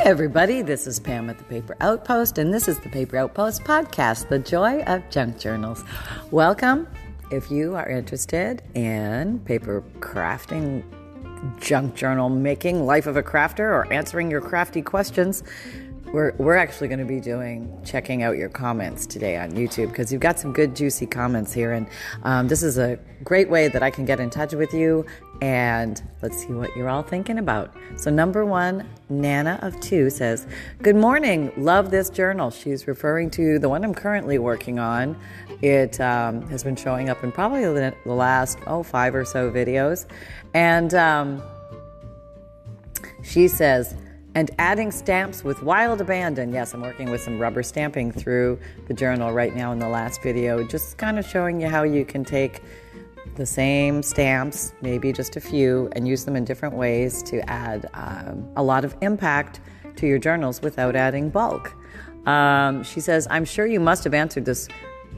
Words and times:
Hey, 0.00 0.08
everybody, 0.08 0.62
this 0.62 0.86
is 0.86 0.98
Pam 0.98 1.28
at 1.28 1.36
the 1.36 1.44
Paper 1.44 1.76
Outpost, 1.82 2.38
and 2.38 2.54
this 2.54 2.68
is 2.68 2.78
the 2.78 2.88
Paper 2.88 3.18
Outpost 3.18 3.64
podcast, 3.64 4.30
The 4.30 4.38
Joy 4.38 4.80
of 4.84 5.02
Junk 5.10 5.38
Journals. 5.38 5.84
Welcome. 6.30 6.88
If 7.30 7.50
you 7.50 7.74
are 7.74 7.86
interested 7.86 8.62
in 8.74 9.40
paper 9.40 9.84
crafting, 9.98 10.84
junk 11.60 11.96
journal 11.96 12.30
making, 12.30 12.86
life 12.86 13.06
of 13.06 13.18
a 13.18 13.22
crafter, 13.22 13.60
or 13.60 13.92
answering 13.92 14.30
your 14.30 14.40
crafty 14.40 14.80
questions, 14.80 15.42
we're, 16.12 16.32
we're 16.38 16.56
actually 16.56 16.88
going 16.88 16.98
to 16.98 17.04
be 17.04 17.20
doing 17.20 17.80
checking 17.84 18.22
out 18.22 18.36
your 18.36 18.48
comments 18.48 19.06
today 19.06 19.36
on 19.36 19.52
YouTube 19.52 19.90
because 19.90 20.12
you've 20.12 20.20
got 20.20 20.38
some 20.38 20.52
good, 20.52 20.74
juicy 20.74 21.06
comments 21.06 21.52
here. 21.52 21.72
And 21.72 21.86
um, 22.24 22.48
this 22.48 22.62
is 22.62 22.78
a 22.78 22.98
great 23.22 23.48
way 23.48 23.68
that 23.68 23.82
I 23.82 23.90
can 23.90 24.04
get 24.04 24.18
in 24.18 24.28
touch 24.28 24.52
with 24.52 24.74
you. 24.74 25.06
And 25.40 26.02
let's 26.20 26.36
see 26.38 26.52
what 26.52 26.74
you're 26.76 26.88
all 26.88 27.02
thinking 27.02 27.38
about. 27.38 27.72
So, 27.96 28.10
number 28.10 28.44
one, 28.44 28.88
Nana 29.08 29.58
of 29.62 29.78
two 29.80 30.10
says, 30.10 30.46
Good 30.82 30.96
morning. 30.96 31.52
Love 31.56 31.90
this 31.90 32.10
journal. 32.10 32.50
She's 32.50 32.86
referring 32.86 33.30
to 33.32 33.58
the 33.58 33.68
one 33.68 33.84
I'm 33.84 33.94
currently 33.94 34.38
working 34.38 34.78
on. 34.78 35.16
It 35.62 36.00
um, 36.00 36.46
has 36.48 36.64
been 36.64 36.76
showing 36.76 37.08
up 37.08 37.22
in 37.22 37.32
probably 37.32 37.62
the, 37.62 37.94
last, 38.04 38.58
oh, 38.66 38.82
five 38.82 39.14
or 39.14 39.24
so 39.24 39.50
videos. 39.50 40.06
And 40.54 40.92
um, 40.94 41.42
she 43.22 43.48
says, 43.48 43.94
and 44.34 44.50
adding 44.58 44.90
stamps 44.90 45.42
with 45.42 45.62
wild 45.62 46.00
abandon. 46.00 46.52
Yes, 46.52 46.72
I'm 46.74 46.82
working 46.82 47.10
with 47.10 47.20
some 47.20 47.38
rubber 47.38 47.62
stamping 47.62 48.12
through 48.12 48.58
the 48.86 48.94
journal 48.94 49.32
right 49.32 49.54
now 49.54 49.72
in 49.72 49.78
the 49.78 49.88
last 49.88 50.22
video, 50.22 50.62
just 50.62 50.98
kind 50.98 51.18
of 51.18 51.26
showing 51.26 51.60
you 51.60 51.68
how 51.68 51.82
you 51.82 52.04
can 52.04 52.24
take 52.24 52.62
the 53.36 53.46
same 53.46 54.02
stamps, 54.02 54.72
maybe 54.82 55.12
just 55.12 55.36
a 55.36 55.40
few, 55.40 55.88
and 55.92 56.06
use 56.06 56.24
them 56.24 56.36
in 56.36 56.44
different 56.44 56.74
ways 56.74 57.22
to 57.24 57.48
add 57.50 57.88
um, 57.94 58.48
a 58.56 58.62
lot 58.62 58.84
of 58.84 58.96
impact 59.00 59.60
to 59.96 60.06
your 60.06 60.18
journals 60.18 60.62
without 60.62 60.96
adding 60.96 61.28
bulk. 61.30 61.74
Um, 62.26 62.82
she 62.82 63.00
says, 63.00 63.26
I'm 63.30 63.44
sure 63.44 63.66
you 63.66 63.80
must 63.80 64.04
have 64.04 64.14
answered 64.14 64.44
this 64.44 64.68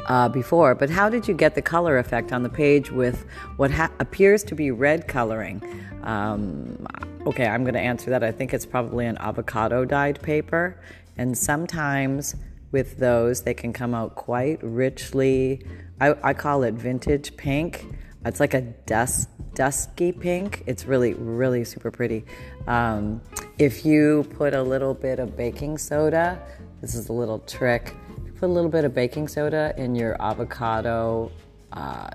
uh, 0.06 0.28
before, 0.28 0.74
but 0.74 0.88
how 0.88 1.08
did 1.08 1.28
you 1.28 1.34
get 1.34 1.54
the 1.54 1.62
color 1.62 1.98
effect 1.98 2.32
on 2.32 2.42
the 2.42 2.48
page 2.48 2.90
with 2.90 3.26
what 3.56 3.70
ha- 3.70 3.92
appears 3.98 4.42
to 4.44 4.54
be 4.54 4.70
red 4.70 5.06
coloring? 5.08 5.62
Um, 6.02 6.86
okay, 7.26 7.46
I'm 7.46 7.64
going 7.64 7.74
to 7.74 7.80
answer 7.80 8.10
that. 8.10 8.22
I 8.22 8.32
think 8.32 8.52
it's 8.52 8.66
probably 8.66 9.06
an 9.06 9.16
avocado 9.18 9.84
dyed 9.84 10.20
paper, 10.22 10.80
and 11.16 11.36
sometimes 11.36 12.36
with 12.70 12.98
those 12.98 13.42
they 13.42 13.54
can 13.54 13.72
come 13.72 13.94
out 13.94 14.14
quite 14.14 14.58
richly. 14.62 15.66
I, 16.00 16.14
I 16.22 16.34
call 16.34 16.62
it 16.62 16.74
vintage 16.74 17.36
pink. 17.36 17.86
It's 18.24 18.40
like 18.40 18.54
a 18.54 18.60
dust, 18.60 19.28
dusky 19.54 20.12
pink. 20.12 20.62
It's 20.66 20.86
really, 20.86 21.14
really 21.14 21.64
super 21.64 21.90
pretty. 21.90 22.24
Um, 22.66 23.20
if 23.58 23.84
you 23.84 24.26
put 24.34 24.54
a 24.54 24.62
little 24.62 24.94
bit 24.94 25.18
of 25.18 25.36
baking 25.36 25.78
soda, 25.78 26.40
this 26.80 26.94
is 26.94 27.08
a 27.08 27.12
little 27.12 27.40
trick 27.40 27.94
put 28.42 28.50
a 28.50 28.52
little 28.52 28.70
bit 28.70 28.84
of 28.84 28.92
baking 28.92 29.28
soda 29.28 29.72
in 29.76 29.94
your 29.94 30.20
avocado 30.20 31.30
uh, 31.70 32.10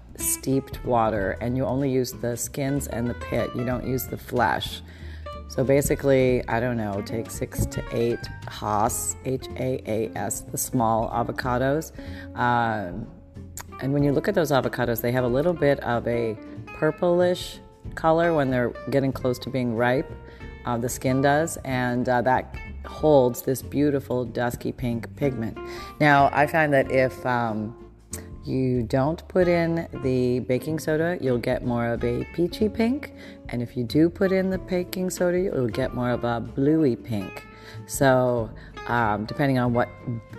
steeped 0.47 0.81
water, 0.85 1.37
and 1.41 1.57
you 1.57 1.65
only 1.65 1.91
use 1.91 2.13
the 2.13 2.37
skins 2.37 2.87
and 2.87 3.05
the 3.05 3.13
pit. 3.15 3.49
You 3.53 3.65
don't 3.65 3.85
use 3.85 4.05
the 4.07 4.17
flesh. 4.17 4.81
So 5.49 5.61
basically, 5.61 6.47
I 6.47 6.61
don't 6.61 6.77
know, 6.77 7.01
take 7.01 7.29
six 7.29 7.65
to 7.65 7.83
eight 7.91 8.19
Haas, 8.47 9.17
H 9.25 9.47
A 9.57 9.81
A 9.85 10.09
S, 10.15 10.41
the 10.41 10.57
small 10.57 11.09
avocados. 11.09 11.91
Um, 12.37 13.07
and 13.81 13.91
when 13.91 14.03
you 14.03 14.13
look 14.13 14.29
at 14.29 14.35
those 14.35 14.51
avocados, 14.51 15.01
they 15.01 15.11
have 15.11 15.25
a 15.25 15.27
little 15.27 15.51
bit 15.51 15.81
of 15.81 16.07
a 16.07 16.37
purplish 16.79 17.59
color 17.95 18.33
when 18.33 18.49
they're 18.49 18.71
getting 18.89 19.11
close 19.11 19.37
to 19.39 19.49
being 19.49 19.75
ripe. 19.75 20.09
Uh, 20.65 20.77
the 20.77 20.87
skin 20.87 21.21
does, 21.21 21.57
and 21.65 22.07
uh, 22.07 22.21
that 22.21 22.55
holds 22.85 23.41
this 23.41 23.61
beautiful 23.61 24.23
dusky 24.23 24.71
pink 24.71 25.13
pigment. 25.17 25.57
Now, 25.99 26.29
I 26.31 26.47
find 26.47 26.73
that 26.73 26.89
if 26.89 27.25
um, 27.25 27.75
you 28.47 28.83
don't 28.83 29.27
put 29.27 29.47
in 29.47 29.87
the 30.03 30.39
baking 30.39 30.79
soda, 30.79 31.17
you'll 31.21 31.37
get 31.37 31.65
more 31.65 31.87
of 31.87 32.03
a 32.03 32.23
peachy 32.33 32.69
pink, 32.69 33.13
and 33.49 33.61
if 33.61 33.75
you 33.75 33.83
do 33.83 34.09
put 34.09 34.31
in 34.31 34.49
the 34.49 34.57
baking 34.57 35.09
soda, 35.09 35.39
you'll 35.39 35.67
get 35.67 35.93
more 35.93 36.11
of 36.11 36.23
a 36.23 36.39
bluey 36.39 36.95
pink. 36.95 37.45
So, 37.85 38.49
um, 38.87 39.25
depending 39.25 39.59
on 39.59 39.73
what 39.73 39.89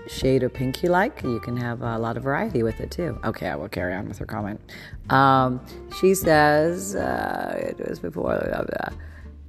shade 0.06 0.42
of 0.42 0.54
pink 0.54 0.82
you 0.82 0.88
like, 0.88 1.22
you 1.22 1.40
can 1.40 1.56
have 1.56 1.82
a 1.82 1.98
lot 1.98 2.16
of 2.16 2.22
variety 2.22 2.62
with 2.62 2.80
it 2.80 2.90
too. 2.90 3.18
Okay, 3.24 3.48
I 3.48 3.56
will 3.56 3.68
carry 3.68 3.94
on 3.94 4.08
with 4.08 4.18
her 4.18 4.26
comment. 4.26 4.60
Um, 5.10 5.60
she 6.00 6.14
says, 6.14 6.94
uh, 6.94 7.74
it 7.78 7.88
was 7.88 7.98
before, 7.98 8.38
blah, 8.50 8.64
blah. 8.64 8.98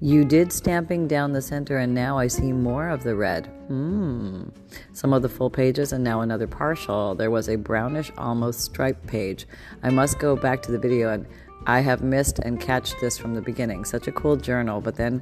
You 0.02 0.24
did 0.24 0.54
stamping 0.54 1.10
down 1.10 1.34
the 1.34 1.42
center, 1.42 1.78
and 1.78 1.94
now 1.94 2.18
I 2.18 2.28
see 2.28 2.54
more 2.54 2.88
of 2.88 3.04
the 3.04 3.16
red. 3.16 3.48
Hmm. 3.68 4.44
Some 4.94 5.12
of 5.12 5.22
the 5.22 5.30
full 5.30 5.50
pages, 5.50 5.92
and 5.92 6.04
now 6.04 6.22
another 6.22 6.48
partial. 6.48 7.16
There 7.16 7.30
was 7.30 7.50
a 7.50 7.58
brownish, 7.58 8.10
almost 8.18 8.62
striped 8.62 9.06
page. 9.08 9.46
I 9.84 9.90
must 9.90 10.18
go 10.18 10.38
back 10.38 10.62
to 10.64 10.72
the 10.72 10.80
video, 10.80 11.12
and 11.12 11.26
I 11.68 11.82
have 11.82 12.02
missed 12.02 12.40
and 12.40 12.62
catch 12.62 12.98
this 13.02 13.18
from 13.18 13.34
the 13.34 13.42
beginning. 13.42 13.84
Such 13.84 14.08
a 14.08 14.14
cool 14.14 14.38
journal, 14.38 14.80
but 14.80 14.96
then 14.96 15.22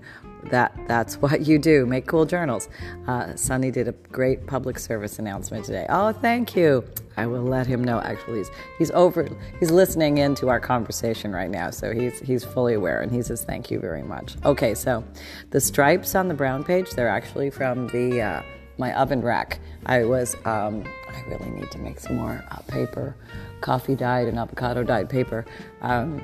that 0.52 0.78
that's 0.88 1.16
what 1.22 1.46
you 1.46 1.60
do. 1.60 1.86
Make 1.86 2.08
cool 2.08 2.26
journals. 2.26 2.70
Uh, 3.08 3.36
Sunny 3.36 3.72
did 3.72 3.88
a 3.88 3.92
great 4.12 4.48
public 4.48 4.80
service 4.80 5.20
announcement 5.20 5.66
today. 5.66 5.86
Oh, 5.90 6.12
thank 6.12 6.56
you. 6.56 6.84
I 7.18 7.26
will 7.26 7.44
let 7.44 7.66
him 7.66 7.84
know. 7.84 8.00
Actually, 8.00 8.40
he's, 8.40 8.52
he's 8.78 8.92
over. 8.92 9.28
He's 9.60 9.72
listening 9.72 10.20
into 10.20 10.50
our 10.50 10.60
conversation 10.60 11.32
right 11.34 11.50
now, 11.50 11.72
so 11.72 11.92
he's 11.92 12.20
he's 12.20 12.44
fully 12.44 12.76
aware, 12.76 13.02
and 13.02 13.12
he 13.12 13.22
says 13.22 13.44
thank 13.44 13.72
you 13.72 13.80
very 13.80 14.04
much. 14.04 14.36
Okay, 14.46 14.76
so 14.76 15.04
the 15.50 15.60
stripes 15.60 16.16
on 16.16 16.28
the 16.28 16.34
brown 16.34 16.64
page 16.64 16.92
they're 16.92 17.10
actually 17.10 17.50
from 17.50 17.88
the 17.88 18.22
uh, 18.22 18.42
my 18.78 18.94
oven 18.94 19.22
rack. 19.22 19.60
I 19.86 20.04
was 20.04 20.36
um, 20.46 20.84
I 21.10 21.22
really 21.28 21.50
need 21.50 21.72
to 21.72 21.80
make 21.80 22.00
some 22.00 22.18
more 22.18 22.44
uh, 22.52 22.60
paper, 22.68 23.16
coffee 23.62 23.96
dyed 23.96 24.28
and 24.28 24.38
avocado 24.38 24.84
dyed 24.84 25.10
paper. 25.10 25.46
Um, 25.82 26.22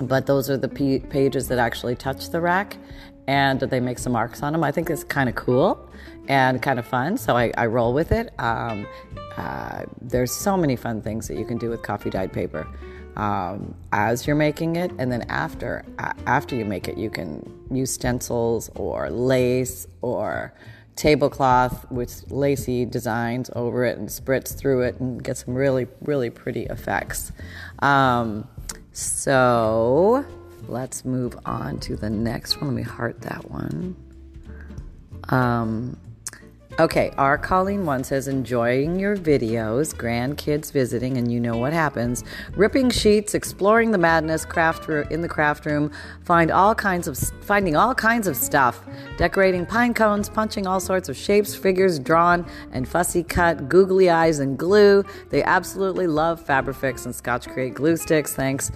but 0.00 0.26
those 0.26 0.50
are 0.50 0.56
the 0.56 0.68
p- 0.68 1.00
pages 1.00 1.48
that 1.48 1.58
actually 1.58 1.96
touch 1.96 2.30
the 2.30 2.40
rack 2.40 2.76
and 3.32 3.60
they 3.60 3.80
make 3.80 3.98
some 3.98 4.12
marks 4.12 4.42
on 4.42 4.52
them. 4.52 4.62
I 4.62 4.70
think 4.70 4.90
it's 4.90 5.04
kind 5.04 5.26
of 5.30 5.34
cool 5.34 5.88
and 6.28 6.60
kind 6.60 6.78
of 6.78 6.86
fun, 6.86 7.16
so 7.16 7.34
I, 7.34 7.50
I 7.56 7.64
roll 7.64 7.94
with 7.94 8.12
it. 8.12 8.30
Um, 8.38 8.86
uh, 9.38 9.84
there's 10.02 10.30
so 10.30 10.54
many 10.54 10.76
fun 10.76 11.00
things 11.00 11.28
that 11.28 11.38
you 11.38 11.46
can 11.46 11.56
do 11.56 11.70
with 11.70 11.82
coffee 11.82 12.10
dyed 12.10 12.30
paper 12.30 12.66
um, 13.16 13.74
as 13.90 14.26
you're 14.26 14.36
making 14.36 14.76
it, 14.76 14.90
and 14.98 15.10
then 15.10 15.22
after 15.30 15.82
after 16.26 16.54
you 16.54 16.66
make 16.66 16.88
it, 16.88 16.98
you 16.98 17.08
can 17.08 17.26
use 17.70 17.90
stencils 17.90 18.70
or 18.74 19.08
lace 19.08 19.86
or 20.02 20.52
tablecloth 20.94 21.90
with 21.90 22.30
lacy 22.30 22.84
designs 22.84 23.50
over 23.56 23.86
it 23.86 23.96
and 23.96 24.10
spritz 24.10 24.54
through 24.54 24.82
it 24.82 25.00
and 25.00 25.24
get 25.24 25.38
some 25.38 25.54
really 25.54 25.86
really 26.02 26.28
pretty 26.28 26.64
effects. 26.66 27.32
Um, 27.78 28.46
so 28.92 30.26
let's 30.68 31.04
move 31.04 31.38
on 31.44 31.78
to 31.80 31.96
the 31.96 32.10
next 32.10 32.60
one. 32.60 32.68
Let 32.68 32.76
me 32.76 32.82
heart 32.82 33.20
that 33.22 33.50
one. 33.50 33.96
Um, 35.28 35.96
Okay, 36.78 37.12
our 37.18 37.36
Colleen 37.36 37.84
one 37.84 38.02
says 38.02 38.28
enjoying 38.28 38.98
your 38.98 39.14
videos, 39.14 39.94
grandkids 39.94 40.72
visiting, 40.72 41.18
and 41.18 41.30
you 41.30 41.38
know 41.38 41.54
what 41.58 41.74
happens. 41.74 42.24
Ripping 42.56 42.88
sheets, 42.88 43.34
exploring 43.34 43.90
the 43.90 43.98
madness, 43.98 44.46
craft 44.46 44.88
room, 44.88 45.06
in 45.10 45.20
the 45.20 45.28
craft 45.28 45.66
room, 45.66 45.92
find 46.22 46.50
all 46.50 46.74
kinds 46.74 47.06
of 47.06 47.18
finding 47.44 47.76
all 47.76 47.94
kinds 47.94 48.26
of 48.26 48.38
stuff, 48.38 48.80
decorating 49.18 49.66
pine 49.66 49.92
cones, 49.92 50.30
punching 50.30 50.66
all 50.66 50.80
sorts 50.80 51.10
of 51.10 51.16
shapes, 51.16 51.54
figures 51.54 51.98
drawn 51.98 52.46
and 52.72 52.88
fussy 52.88 53.22
cut, 53.22 53.68
googly 53.68 54.08
eyes 54.08 54.38
and 54.38 54.58
glue. 54.58 55.04
They 55.28 55.42
absolutely 55.42 56.06
love 56.06 56.42
Fabrifix 56.42 57.04
and 57.04 57.14
Scotch 57.14 57.46
Create 57.48 57.74
glue 57.74 57.98
sticks. 57.98 58.32
Thanks 58.32 58.72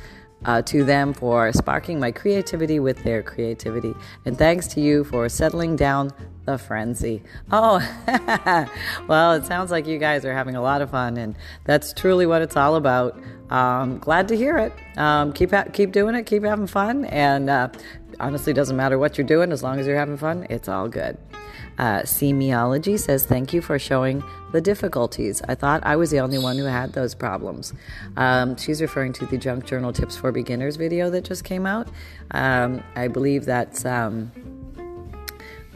uh, 0.46 0.62
to 0.62 0.84
them 0.84 1.12
for 1.12 1.52
sparking 1.52 2.00
my 2.00 2.10
creativity 2.10 2.80
with 2.80 3.02
their 3.02 3.22
creativity. 3.22 3.94
And 4.24 4.38
thanks 4.38 4.66
to 4.68 4.80
you 4.80 5.04
for 5.04 5.28
settling 5.28 5.76
down 5.76 6.12
the 6.46 6.56
frenzy. 6.56 7.22
Oh, 7.50 7.78
well, 9.08 9.32
it 9.32 9.44
sounds 9.44 9.70
like 9.70 9.86
you 9.86 9.98
guys 9.98 10.24
are 10.24 10.32
having 10.32 10.54
a 10.54 10.62
lot 10.62 10.80
of 10.80 10.90
fun, 10.90 11.16
and 11.16 11.34
that's 11.64 11.92
truly 11.92 12.24
what 12.24 12.40
it's 12.40 12.56
all 12.56 12.76
about. 12.76 13.20
Um, 13.50 13.98
glad 13.98 14.28
to 14.28 14.36
hear 14.36 14.56
it. 14.56 14.72
Um, 14.96 15.32
keep 15.32 15.50
ha- 15.50 15.66
keep 15.72 15.92
doing 15.92 16.14
it. 16.14 16.24
Keep 16.24 16.44
having 16.44 16.68
fun, 16.68 17.04
and 17.06 17.50
uh, 17.50 17.68
honestly, 18.20 18.52
doesn't 18.52 18.76
matter 18.76 18.98
what 18.98 19.18
you're 19.18 19.26
doing 19.26 19.50
as 19.52 19.62
long 19.62 19.80
as 19.80 19.86
you're 19.86 19.98
having 19.98 20.16
fun. 20.16 20.46
It's 20.48 20.68
all 20.68 20.88
good. 20.88 21.18
Uh, 21.78 22.00
Semiology 22.02 22.98
says, 22.98 23.26
Thank 23.26 23.52
you 23.52 23.60
for 23.60 23.78
showing 23.78 24.22
the 24.52 24.60
difficulties. 24.60 25.42
I 25.48 25.54
thought 25.54 25.84
I 25.84 25.96
was 25.96 26.10
the 26.10 26.20
only 26.20 26.38
one 26.38 26.56
who 26.56 26.64
had 26.64 26.92
those 26.92 27.14
problems. 27.14 27.74
Um, 28.16 28.56
she's 28.56 28.80
referring 28.80 29.12
to 29.14 29.26
the 29.26 29.36
Junk 29.36 29.66
Journal 29.66 29.92
Tips 29.92 30.16
for 30.16 30.32
Beginners 30.32 30.76
video 30.76 31.10
that 31.10 31.24
just 31.24 31.44
came 31.44 31.66
out. 31.66 31.88
Um, 32.30 32.82
I 32.94 33.08
believe 33.08 33.44
that's. 33.44 33.84
Um, 33.84 34.32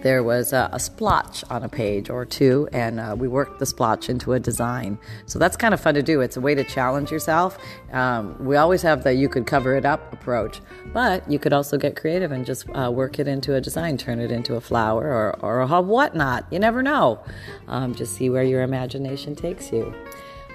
there 0.03 0.23
was 0.23 0.53
a, 0.53 0.69
a, 0.73 0.81
splotch 0.81 1.45
on 1.51 1.63
a 1.63 1.69
page 1.69 2.11
or 2.11 2.25
two, 2.25 2.69
and 2.73 2.99
uh, 2.99 3.15
we 3.19 3.29
worked 3.29 3.59
the 3.59 3.67
splotch 3.67 4.09
into 4.09 4.33
a 4.33 4.41
design. 4.41 4.99
So 5.27 5.39
that's 5.39 5.57
kind 5.57 5.75
of 5.75 5.81
fun 5.81 5.95
to 5.95 6.03
do. 6.03 6.21
It's 6.21 6.37
a 6.37 6.41
way 6.41 6.55
to 6.55 6.65
challenge 6.65 7.11
yourself. 7.11 7.59
Um, 7.93 8.37
we 8.45 8.57
always 8.57 8.83
have 8.83 9.05
the 9.05 9.13
you 9.13 9.29
could 9.29 9.47
cover 9.47 9.77
it 9.77 9.85
up 9.85 10.13
approach, 10.13 10.61
but 10.93 11.31
you 11.31 11.39
could 11.39 11.53
also 11.53 11.77
get 11.77 11.97
creative 11.97 12.33
and 12.33 12.47
just 12.47 12.67
uh, 12.71 12.91
work 12.91 13.19
it 13.19 13.29
into 13.29 13.55
a 13.55 13.61
design, 13.61 13.97
turn 13.97 14.21
it 14.21 14.31
into 14.31 14.57
a 14.57 14.61
flower 14.61 15.07
or, 15.07 15.39
or 15.41 15.61
a 15.61 15.81
whatnot. 15.81 16.47
You 16.51 16.59
never 16.59 16.83
know. 16.83 17.23
Um, 17.69 17.95
just 17.95 18.17
see 18.17 18.31
where 18.31 18.43
your 18.43 18.63
imagination 18.63 19.35
takes 19.35 19.73
you. 19.73 19.95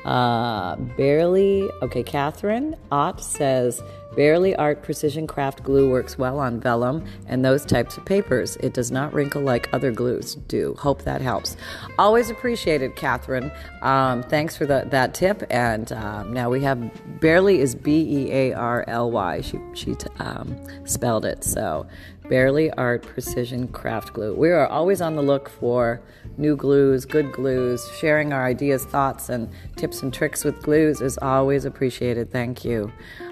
Uh, 0.05 0.75
barely, 0.75 1.69
okay, 1.81 2.03
Catherine 2.03 2.75
Ott 2.91 3.21
says, 3.21 3.81
Bearly 4.15 4.55
Art 4.55 4.81
Precision 4.81 5.27
Craft 5.27 5.61
Glue 5.63 5.89
works 5.89 6.17
well 6.17 6.39
on 6.39 6.59
vellum 6.59 7.05
and 7.27 7.43
those 7.43 7.65
types 7.65 7.97
of 7.97 8.05
papers. 8.05 8.55
It 8.57 8.73
does 8.73 8.91
not 8.91 9.13
wrinkle 9.13 9.41
like 9.41 9.67
other 9.73 9.91
glues 9.91 10.35
do. 10.47 10.75
Hope 10.79 11.03
that 11.03 11.21
helps. 11.21 11.57
Always 11.99 12.29
appreciated, 12.29 12.95
Catherine. 12.95 13.51
Um, 13.81 14.23
thanks 14.23 14.55
for 14.55 14.65
the, 14.65 14.87
that 14.91 15.13
tip. 15.13 15.43
And 15.49 15.91
um, 15.91 16.31
now 16.31 16.49
we 16.49 16.61
have 16.61 16.79
Bearly 17.19 17.59
is 17.59 17.75
B 17.75 18.27
E 18.27 18.31
A 18.31 18.53
R 18.53 18.85
L 18.87 19.11
Y. 19.11 19.41
She, 19.41 19.59
she 19.73 19.95
um, 20.19 20.55
spelled 20.85 21.25
it. 21.25 21.43
So 21.43 21.85
Bearly 22.27 22.71
Art 22.71 23.03
Precision 23.03 23.67
Craft 23.67 24.13
Glue. 24.13 24.33
We 24.33 24.51
are 24.51 24.67
always 24.67 25.01
on 25.01 25.15
the 25.15 25.21
look 25.21 25.49
for 25.49 26.01
new 26.37 26.55
glues, 26.55 27.05
good 27.05 27.31
glues. 27.31 27.87
Sharing 27.97 28.33
our 28.33 28.45
ideas, 28.45 28.85
thoughts, 28.85 29.29
and 29.29 29.49
tips 29.75 30.01
and 30.01 30.13
tricks 30.13 30.43
with 30.43 30.61
glues 30.61 31.01
is 31.01 31.17
always 31.19 31.65
appreciated. 31.65 32.31
Thank 32.31 32.65
you. 32.65 32.91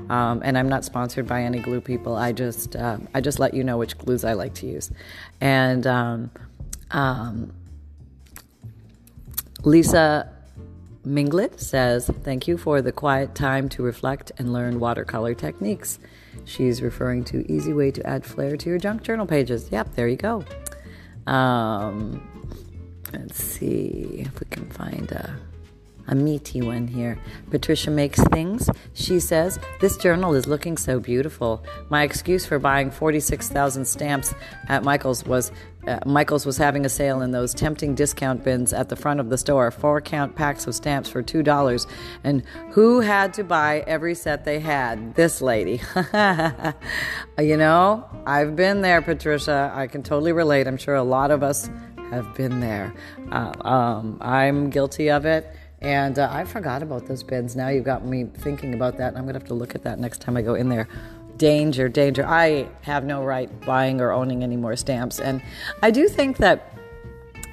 Um, 0.10 0.42
and 0.44 0.58
I'm 0.58 0.70
not 0.70 0.86
sponsored 0.86 1.28
by 1.28 1.44
any 1.44 1.60
glue 1.60 1.82
people. 1.82 2.16
I 2.16 2.32
just 2.32 2.76
uh, 2.76 2.98
I 3.14 3.22
just 3.22 3.40
let 3.40 3.54
you 3.54 3.64
know 3.64 3.78
which 3.78 3.98
glues 3.98 4.24
I 4.24 4.34
like 4.34 4.54
to 4.56 4.68
use. 4.68 4.92
And 5.42 5.88
um, 5.88 6.32
um, 6.92 7.54
Lisa 9.64 10.30
Minglet 11.06 11.60
says, 11.60 12.10
Thank 12.24 12.48
you 12.48 12.58
for 12.58 12.82
the 12.82 12.92
quiet 12.92 13.36
time 13.36 13.70
to 13.70 13.84
reflect 13.84 14.32
and 14.38 14.54
learn 14.54 14.80
watercolor 14.80 15.34
techniques. 15.34 16.00
She's 16.46 16.82
referring 16.82 17.24
to 17.26 17.50
easy 17.52 17.74
way 17.74 17.92
to 17.92 18.06
add 18.06 18.26
flair 18.26 18.58
to 18.58 18.70
your 18.70 18.78
junk 18.78 19.04
journal 19.04 19.26
pages. 19.26 19.70
Yep, 19.72 19.96
there 19.96 20.08
you 20.08 20.18
go. 20.18 20.44
Um, 21.26 22.22
let's 23.14 23.42
see 23.42 24.26
if 24.26 24.40
we 24.40 24.46
can 24.50 24.70
find 24.70 25.12
a, 25.12 25.40
a 26.08 26.16
meaty 26.16 26.62
one 26.62 26.88
here. 26.88 27.18
Patricia 27.50 27.92
makes 27.92 28.22
things. 28.26 28.70
She 28.94 29.20
says, 29.20 29.60
This 29.80 29.98
journal 29.98 30.34
is 30.34 30.48
looking 30.48 30.78
so 30.78 31.00
beautiful. 31.00 31.64
My 31.90 32.04
excuse 32.04 32.46
for 32.46 32.60
buying 32.60 32.92
46,000 32.92 33.86
stamps 33.86 34.34
at 34.68 34.84
Michael's 34.84 35.26
was 35.26 35.52
uh, 35.88 36.00
Michael's 36.06 36.46
was 36.46 36.58
having 36.58 36.86
a 36.86 36.90
sale 36.90 37.22
in 37.22 37.32
those 37.32 37.54
tempting 37.54 37.96
discount 37.96 38.44
bins 38.44 38.72
at 38.72 38.90
the 38.90 38.96
front 38.96 39.20
of 39.20 39.30
the 39.30 39.38
store, 39.38 39.70
four 39.70 40.00
count 40.00 40.36
packs 40.36 40.66
of 40.66 40.74
stamps 40.76 41.10
for 41.10 41.22
$2. 41.22 41.88
And 42.24 42.44
who 42.72 43.02
had 43.02 43.34
to 43.36 43.44
buy 43.44 43.84
every 43.86 44.16
set 44.16 44.46
they 44.46 44.60
had? 44.60 45.16
This 45.16 45.42
lady. 45.42 45.82
you 47.38 47.58
know, 47.58 48.10
I've 48.26 48.56
been 48.56 48.82
there, 48.82 49.02
Patricia. 49.02 49.72
I 49.74 49.88
can 49.88 50.04
totally 50.04 50.32
relate. 50.32 50.68
I'm 50.68 50.78
sure 50.78 50.96
a 50.96 51.04
lot 51.04 51.32
of 51.32 51.44
us 51.44 51.70
have 52.12 52.34
been 52.36 52.60
there. 52.60 52.94
Uh, 53.32 53.52
um, 53.68 54.18
I'm 54.22 54.70
guilty 54.70 55.10
of 55.10 55.26
it. 55.26 55.54
And 55.84 56.18
uh, 56.18 56.30
I 56.32 56.46
forgot 56.46 56.82
about 56.82 57.08
those 57.08 57.24
bins. 57.24 57.56
Now 57.56 57.68
you've 57.68 57.84
got 57.84 58.06
me 58.06 58.24
thinking 58.24 58.74
about 58.74 58.98
that, 58.98 59.10
and 59.10 59.18
I'm 59.18 59.24
going 59.24 59.34
to 59.34 59.40
have 59.40 59.48
to 59.50 59.54
look 59.54 59.76
at 59.76 59.84
that 59.84 60.00
next 60.00 60.22
time 60.22 60.38
I 60.38 60.42
go 60.42 60.56
in 60.56 60.70
there 60.70 60.88
danger, 61.38 61.90
danger. 61.90 62.26
I 62.26 62.68
have 62.82 63.06
no 63.06 63.24
right 63.24 63.50
buying 63.62 64.00
or 64.00 64.12
owning 64.12 64.44
any 64.44 64.56
more 64.56 64.76
stamps. 64.76 65.20
And 65.20 65.42
I 65.82 65.92
do 65.92 66.08
think 66.08 66.38
that 66.38 66.74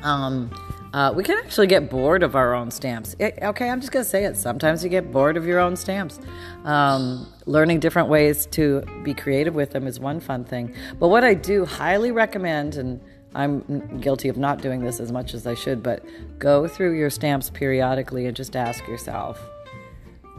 um, 0.02 0.50
uh, 0.92 1.12
we 1.14 1.22
can 1.22 1.38
actually 1.38 1.66
get 1.66 1.88
bored 1.90 2.22
of 2.22 2.34
our 2.34 2.54
own 2.54 2.70
stamps. 2.70 3.14
It, 3.18 3.38
okay, 3.42 3.68
I'm 3.68 3.80
just 3.80 3.92
going 3.92 4.04
to 4.04 4.08
say 4.08 4.24
it. 4.24 4.36
Sometimes 4.36 4.82
you 4.82 4.90
get 4.90 5.12
bored 5.12 5.36
of 5.36 5.46
your 5.46 5.58
own 5.58 5.76
stamps. 5.76 6.20
Um, 6.64 7.32
learning 7.46 7.80
different 7.80 8.08
ways 8.08 8.46
to 8.46 8.82
be 9.02 9.14
creative 9.14 9.54
with 9.54 9.70
them 9.70 9.86
is 9.86 10.00
one 10.00 10.20
fun 10.20 10.44
thing. 10.44 10.74
But 10.98 11.08
what 11.08 11.24
I 11.24 11.34
do 11.34 11.64
highly 11.64 12.10
recommend, 12.10 12.76
and 12.76 13.00
I'm 13.34 14.00
guilty 14.00 14.28
of 14.28 14.36
not 14.36 14.60
doing 14.60 14.82
this 14.82 15.00
as 15.00 15.12
much 15.12 15.34
as 15.34 15.46
I 15.46 15.54
should, 15.54 15.82
but 15.82 16.04
go 16.38 16.66
through 16.66 16.98
your 16.98 17.10
stamps 17.10 17.50
periodically 17.50 18.26
and 18.26 18.36
just 18.36 18.56
ask 18.56 18.86
yourself 18.88 19.40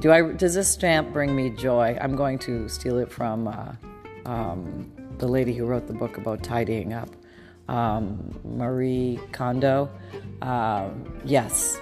do 0.01 0.11
I? 0.11 0.33
Does 0.33 0.55
this 0.55 0.69
stamp 0.69 1.13
bring 1.13 1.35
me 1.35 1.51
joy? 1.51 1.97
I'm 2.01 2.15
going 2.15 2.39
to 2.39 2.67
steal 2.67 2.97
it 2.97 3.11
from 3.11 3.47
uh, 3.47 3.73
um, 4.25 4.91
the 5.17 5.27
lady 5.27 5.53
who 5.53 5.65
wrote 5.65 5.87
the 5.87 5.93
book 5.93 6.17
about 6.17 6.43
tidying 6.43 6.93
up, 6.93 7.09
um, 7.67 8.39
Marie 8.43 9.19
Kondo. 9.31 9.89
Uh, 10.41 10.89
yes, 11.23 11.79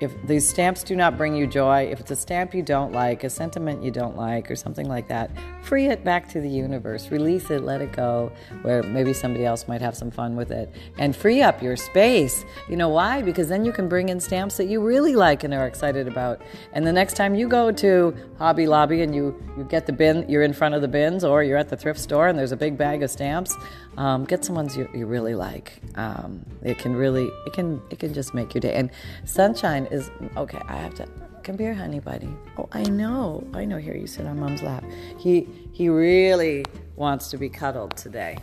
if 0.00 0.14
these 0.26 0.48
stamps 0.48 0.82
do 0.82 0.94
not 0.94 1.16
bring 1.16 1.34
you 1.34 1.46
joy, 1.46 1.84
if 1.90 2.00
it's 2.00 2.10
a 2.10 2.16
stamp 2.16 2.54
you 2.54 2.62
don't 2.62 2.92
like, 2.92 3.24
a 3.24 3.30
sentiment 3.30 3.82
you 3.82 3.90
don't 3.90 4.16
like, 4.16 4.50
or 4.50 4.56
something 4.56 4.88
like 4.88 5.08
that, 5.08 5.30
free 5.62 5.86
it 5.86 6.04
back 6.04 6.28
to 6.28 6.40
the 6.40 6.48
universe. 6.48 7.10
Release 7.10 7.50
it, 7.50 7.64
let 7.64 7.80
it 7.80 7.92
go, 7.92 8.30
where 8.62 8.82
maybe 8.82 9.12
somebody 9.12 9.44
else 9.44 9.66
might 9.66 9.80
have 9.80 9.96
some 9.96 10.10
fun 10.10 10.36
with 10.36 10.50
it. 10.50 10.70
And 10.98 11.16
free 11.16 11.40
up 11.40 11.62
your 11.62 11.76
space. 11.76 12.44
You 12.68 12.76
know 12.76 12.90
why? 12.90 13.22
Because 13.22 13.48
then 13.48 13.64
you 13.64 13.72
can 13.72 13.88
bring 13.88 14.10
in 14.10 14.20
stamps 14.20 14.58
that 14.58 14.66
you 14.66 14.80
really 14.80 15.16
like 15.16 15.44
and 15.44 15.54
are 15.54 15.66
excited 15.66 16.06
about. 16.06 16.42
And 16.72 16.86
the 16.86 16.92
next 16.92 17.14
time 17.14 17.34
you 17.34 17.48
go 17.48 17.72
to 17.72 18.14
Hobby 18.38 18.66
Lobby 18.66 19.02
and 19.02 19.14
you, 19.14 19.34
you 19.56 19.64
get 19.64 19.86
the 19.86 19.92
bin, 19.92 20.28
you're 20.28 20.42
in 20.42 20.52
front 20.52 20.74
of 20.74 20.82
the 20.82 20.88
bins, 20.88 21.24
or 21.24 21.42
you're 21.42 21.58
at 21.58 21.70
the 21.70 21.76
thrift 21.76 22.00
store 22.00 22.28
and 22.28 22.38
there's 22.38 22.52
a 22.52 22.56
big 22.56 22.76
bag 22.76 23.02
of 23.02 23.10
stamps, 23.10 23.56
um, 23.96 24.24
get 24.24 24.44
some 24.44 24.54
ones 24.54 24.76
you, 24.76 24.88
you 24.94 25.06
really 25.06 25.34
like. 25.34 25.80
Um, 25.94 26.44
it 26.62 26.78
can 26.78 26.94
really, 26.94 27.30
it 27.46 27.54
can, 27.54 27.80
it 27.90 27.98
can 27.98 28.12
just 28.12 28.34
make 28.34 28.52
your 28.52 28.60
day. 28.60 28.74
And 28.74 28.90
sunshine 29.24 29.85
is 29.92 30.10
okay. 30.36 30.60
I 30.68 30.76
have 30.76 30.94
to 30.94 31.08
come 31.42 31.58
here, 31.58 31.74
honey 31.74 32.00
buddy. 32.00 32.28
Oh, 32.58 32.68
I 32.72 32.84
know, 32.84 33.46
I 33.54 33.64
know. 33.64 33.78
Here, 33.78 33.94
you 33.94 34.06
sit 34.06 34.26
on 34.26 34.38
mom's 34.38 34.62
lap. 34.62 34.84
He 35.18 35.48
he 35.72 35.88
really 35.88 36.64
wants 36.96 37.28
to 37.30 37.38
be 37.38 37.48
cuddled 37.48 37.96
today. 37.96 38.38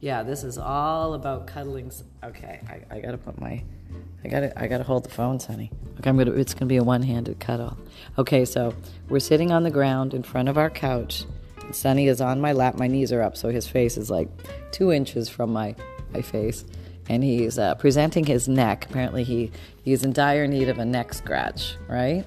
Yeah, 0.00 0.22
this 0.22 0.44
is 0.44 0.58
all 0.58 1.14
about 1.14 1.46
cuddling. 1.46 1.90
Okay, 2.22 2.60
I, 2.68 2.96
I 2.96 3.00
gotta 3.00 3.18
put 3.18 3.40
my, 3.40 3.62
I 4.24 4.28
gotta 4.28 4.58
I 4.60 4.66
gotta 4.66 4.84
hold 4.84 5.04
the 5.04 5.10
phone, 5.10 5.38
honey. 5.38 5.70
Okay, 5.98 6.10
I'm 6.10 6.18
gonna. 6.18 6.32
It's 6.32 6.54
gonna 6.54 6.66
be 6.66 6.76
a 6.76 6.84
one-handed 6.84 7.40
cuddle. 7.40 7.76
Okay, 8.18 8.44
so 8.44 8.74
we're 9.08 9.20
sitting 9.20 9.50
on 9.50 9.62
the 9.62 9.70
ground 9.70 10.14
in 10.14 10.22
front 10.22 10.48
of 10.48 10.58
our 10.58 10.70
couch 10.70 11.24
Sunny 11.72 12.08
is 12.08 12.20
on 12.20 12.40
my 12.40 12.52
lap. 12.52 12.76
My 12.78 12.86
knees 12.86 13.12
are 13.12 13.22
up, 13.22 13.36
so 13.36 13.48
his 13.48 13.66
face 13.66 13.96
is 13.96 14.10
like 14.10 14.28
two 14.70 14.92
inches 14.92 15.28
from 15.28 15.52
my, 15.52 15.74
my 16.12 16.22
face. 16.22 16.64
And 17.08 17.22
he's 17.22 17.58
uh, 17.58 17.74
presenting 17.74 18.24
his 18.24 18.48
neck. 18.48 18.86
Apparently, 18.88 19.24
he, 19.24 19.50
he's 19.82 20.04
in 20.04 20.12
dire 20.12 20.46
need 20.46 20.68
of 20.68 20.78
a 20.78 20.84
neck 20.84 21.14
scratch, 21.14 21.76
right? 21.88 22.24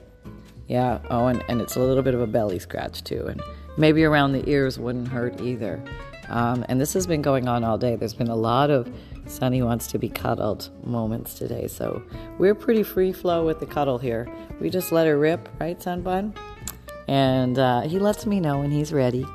Yeah. 0.68 1.00
Oh, 1.10 1.28
and, 1.28 1.44
and 1.50 1.62
it's 1.62 1.76
a 1.76 1.80
little 1.80 2.04
bit 2.04 2.14
of 2.14 2.22
a 2.22 2.28
belly 2.28 2.60
scratch, 2.60 3.04
too. 3.04 3.28
And 3.28 3.42
maybe 3.78 4.04
around 4.04 4.34
the 4.34 4.48
ears 4.50 4.78
wouldn't 4.78 5.08
hurt 5.08 5.42
either. 5.42 5.82
Um, 6.30 6.66
and 6.68 6.80
this 6.80 6.94
has 6.94 7.08
been 7.08 7.22
going 7.22 7.48
on 7.48 7.64
all 7.64 7.78
day. 7.78 7.96
There's 7.96 8.14
been 8.14 8.28
a 8.28 8.36
lot 8.36 8.70
of 8.70 8.92
Sunny 9.26 9.62
wants 9.62 9.88
to 9.88 9.98
be 9.98 10.10
cuddled 10.10 10.70
moments 10.86 11.34
today. 11.34 11.68
So 11.68 12.04
we're 12.38 12.56
pretty 12.56 12.84
free 12.84 13.14
flow 13.14 13.46
with 13.46 13.60
the 13.60 13.66
cuddle 13.66 13.98
here. 13.98 14.28
We 14.60 14.70
just 14.70 14.92
let 14.92 15.08
her 15.08 15.18
rip, 15.18 15.50
right, 15.60 15.80
Sunbun? 15.80 16.36
and 17.08 17.58
uh, 17.58 17.82
he 17.82 18.00
lets 18.00 18.26
me 18.26 18.40
know 18.40 18.60
when 18.60 18.72
he's 18.72 18.92
ready. 18.92 19.26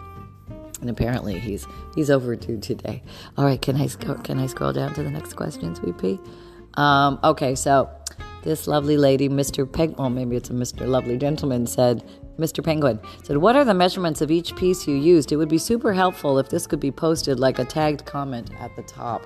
And 0.83 0.91
apparently 0.91 1.39
he's 1.39 1.67
he's 1.95 2.11
overdue 2.11 2.59
today. 2.59 3.03
All 3.39 3.47
right, 3.47 3.61
can 3.61 3.77
I 3.77 3.87
can 3.87 4.39
I 4.39 4.47
scroll 4.47 4.75
down 4.75 4.93
to 4.95 5.03
the 5.03 5.11
next 5.11 5.35
question, 5.35 5.75
Sweet 5.75 6.21
Um, 6.75 7.19
okay, 7.25 7.55
so 7.55 7.89
this 8.43 8.67
lovely 8.67 8.97
lady, 8.97 9.29
Mr. 9.29 9.71
Peg, 9.71 9.97
well, 9.97 10.11
maybe 10.11 10.37
it's 10.37 10.51
a 10.51 10.53
Mr. 10.53 10.87
Lovely 10.87 11.17
Gentleman, 11.17 11.67
said, 11.67 12.05
Mr. 12.39 12.65
Penguin 12.65 12.99
said, 13.23 13.37
What 13.37 13.57
are 13.57 13.65
the 13.65 13.75
measurements 13.75 14.21
of 14.21 14.31
each 14.31 14.57
piece 14.57 14.87
you 14.87 14.97
used? 14.97 15.33
It 15.33 15.37
would 15.37 15.49
be 15.49 15.59
super 15.59 15.93
helpful 15.93 16.39
if 16.39 16.49
this 16.49 16.67
could 16.67 16.81
be 16.81 16.91
posted 16.91 17.39
like 17.39 17.59
a 17.59 17.65
tagged 17.65 18.05
comment 18.05 18.51
at 18.59 18.75
the 18.75 18.83
top. 18.83 19.25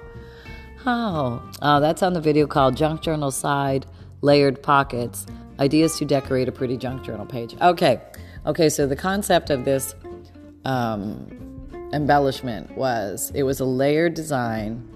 Oh, 0.84 1.42
oh 1.62 1.80
that's 1.80 2.02
on 2.02 2.12
the 2.12 2.20
video 2.20 2.46
called 2.46 2.76
Junk 2.76 3.00
Journal 3.00 3.30
Side 3.30 3.86
Layered 4.20 4.62
Pockets 4.62 5.26
Ideas 5.58 5.96
to 5.98 6.04
Decorate 6.04 6.48
a 6.48 6.52
Pretty 6.52 6.76
Junk 6.76 7.02
Journal 7.02 7.26
Page. 7.26 7.56
Okay, 7.60 8.00
okay, 8.44 8.68
so 8.68 8.86
the 8.86 8.96
concept 8.96 9.48
of 9.50 9.64
this 9.64 9.94
um, 10.64 11.45
embellishment 11.92 12.76
was 12.76 13.30
it 13.34 13.42
was 13.42 13.60
a 13.60 13.64
layered 13.64 14.14
design 14.14 14.88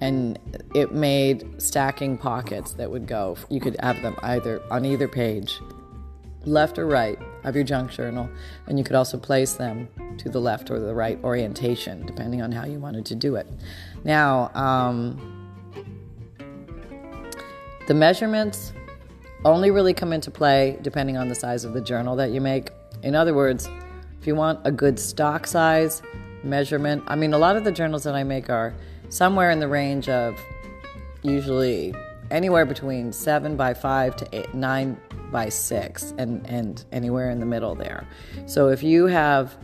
and 0.00 0.38
it 0.74 0.92
made 0.92 1.60
stacking 1.60 2.16
pockets 2.18 2.72
that 2.74 2.90
would 2.90 3.06
go 3.06 3.36
you 3.48 3.60
could 3.60 3.76
have 3.80 4.00
them 4.02 4.16
either 4.22 4.62
on 4.70 4.84
either 4.84 5.08
page 5.08 5.58
left 6.46 6.78
or 6.78 6.86
right 6.86 7.18
of 7.44 7.54
your 7.54 7.64
junk 7.64 7.90
journal 7.90 8.28
and 8.68 8.78
you 8.78 8.84
could 8.84 8.94
also 8.94 9.18
place 9.18 9.54
them 9.54 9.88
to 10.18 10.28
the 10.28 10.40
left 10.40 10.70
or 10.70 10.78
the 10.78 10.94
right 10.94 11.22
orientation 11.24 12.06
depending 12.06 12.40
on 12.40 12.52
how 12.52 12.64
you 12.64 12.78
wanted 12.78 13.04
to 13.04 13.14
do 13.14 13.34
it. 13.34 13.46
Now 14.04 14.50
um, 14.54 15.52
the 17.88 17.94
measurements 17.94 18.72
only 19.44 19.70
really 19.70 19.92
come 19.92 20.12
into 20.12 20.30
play 20.30 20.78
depending 20.82 21.16
on 21.16 21.28
the 21.28 21.34
size 21.34 21.64
of 21.64 21.72
the 21.74 21.80
journal 21.80 22.14
that 22.16 22.30
you 22.30 22.40
make. 22.40 22.70
In 23.02 23.14
other 23.14 23.34
words 23.34 23.68
if 24.20 24.26
you 24.26 24.36
want 24.36 24.60
a 24.64 24.70
good 24.70 24.98
stock 24.98 25.46
size 25.46 26.00
measurement 26.42 27.02
i 27.06 27.16
mean 27.16 27.32
a 27.32 27.38
lot 27.38 27.56
of 27.56 27.64
the 27.64 27.72
journals 27.72 28.04
that 28.04 28.14
i 28.14 28.22
make 28.22 28.48
are 28.50 28.74
somewhere 29.08 29.50
in 29.50 29.60
the 29.60 29.68
range 29.68 30.08
of 30.08 30.38
usually 31.22 31.94
anywhere 32.30 32.64
between 32.64 33.12
seven 33.12 33.56
by 33.56 33.74
five 33.74 34.16
to 34.16 34.26
eight, 34.32 34.54
nine 34.54 35.00
by 35.30 35.48
six, 35.48 36.14
and, 36.18 36.46
and 36.46 36.84
anywhere 36.92 37.30
in 37.30 37.40
the 37.40 37.46
middle 37.46 37.74
there. 37.74 38.06
So 38.46 38.68
if 38.68 38.82
you 38.82 39.06
have 39.06 39.56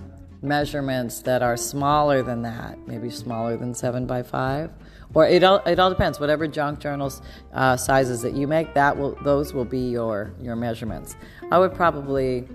measurements 0.43 1.23
that 1.23 1.43
are 1.43 1.57
smaller 1.57 2.23
than 2.23 2.43
that, 2.43 2.79
maybe 2.87 3.11
smaller 3.11 3.57
than 3.57 3.75
seven 3.75 4.07
by 4.07 4.23
five, 4.23 4.71
or 5.15 5.27
it 5.27 5.45
all 5.45 5.59
it 5.67 5.79
all 5.79 5.91
depends. 5.91 6.19
Whatever 6.19 6.47
junk 6.47 6.79
journals 6.81 7.21
uh, 7.53 7.77
sizes 7.77 8.23
that 8.23 8.33
you 8.33 8.47
make, 8.47 8.75
that 8.75 8.97
will 8.97 9.17
those 9.23 9.53
will 9.53 9.67
be 9.67 9.91
your 9.91 10.33
your 10.41 10.57
measurements. 10.57 11.17
I 11.51 11.59
would 11.59 11.75
probably. 11.75 12.49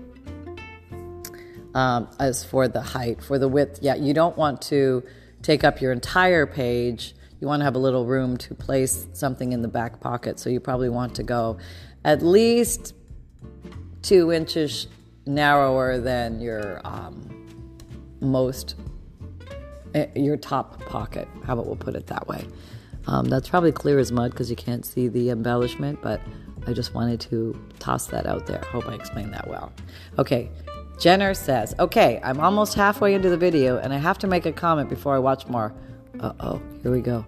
Um, 1.74 2.08
as 2.18 2.44
for 2.44 2.66
the 2.66 2.80
height, 2.80 3.22
for 3.22 3.38
the 3.38 3.48
width, 3.48 3.80
yeah, 3.82 3.94
you 3.94 4.14
don't 4.14 4.36
want 4.36 4.62
to 4.62 5.04
take 5.42 5.64
up 5.64 5.80
your 5.80 5.92
entire 5.92 6.46
page. 6.46 7.14
You 7.40 7.46
want 7.46 7.60
to 7.60 7.64
have 7.64 7.76
a 7.76 7.78
little 7.78 8.06
room 8.06 8.36
to 8.38 8.54
place 8.54 9.06
something 9.12 9.52
in 9.52 9.62
the 9.62 9.68
back 9.68 10.00
pocket. 10.00 10.40
So 10.40 10.50
you 10.50 10.60
probably 10.60 10.88
want 10.88 11.14
to 11.16 11.22
go 11.22 11.58
at 12.04 12.22
least 12.22 12.94
two 14.02 14.32
inches 14.32 14.88
narrower 15.26 15.98
than 15.98 16.40
your 16.40 16.80
um, 16.84 17.46
most, 18.20 18.74
eh, 19.94 20.06
your 20.16 20.36
top 20.36 20.80
pocket. 20.86 21.28
How 21.44 21.52
about 21.52 21.66
we'll 21.66 21.76
put 21.76 21.94
it 21.94 22.06
that 22.06 22.26
way? 22.26 22.46
Um, 23.06 23.26
that's 23.26 23.48
probably 23.48 23.72
clear 23.72 23.98
as 23.98 24.12
mud 24.12 24.32
because 24.32 24.50
you 24.50 24.56
can't 24.56 24.84
see 24.84 25.08
the 25.08 25.30
embellishment, 25.30 26.00
but 26.02 26.20
I 26.66 26.72
just 26.72 26.94
wanted 26.94 27.20
to 27.20 27.58
toss 27.78 28.06
that 28.08 28.26
out 28.26 28.46
there. 28.46 28.62
Hope 28.70 28.86
I 28.86 28.94
explained 28.94 29.32
that 29.32 29.48
well. 29.48 29.72
Okay, 30.18 30.50
Jenner 30.98 31.32
says, 31.32 31.74
Okay, 31.78 32.20
I'm 32.24 32.40
almost 32.40 32.74
halfway 32.74 33.14
into 33.14 33.30
the 33.30 33.36
video 33.36 33.78
and 33.78 33.92
I 33.92 33.98
have 33.98 34.18
to 34.18 34.26
make 34.26 34.46
a 34.46 34.52
comment 34.52 34.88
before 34.88 35.14
I 35.14 35.18
watch 35.18 35.46
more. 35.46 35.72
Uh 36.20 36.32
oh, 36.40 36.62
here 36.82 36.90
we 36.90 37.00
go. 37.00 37.24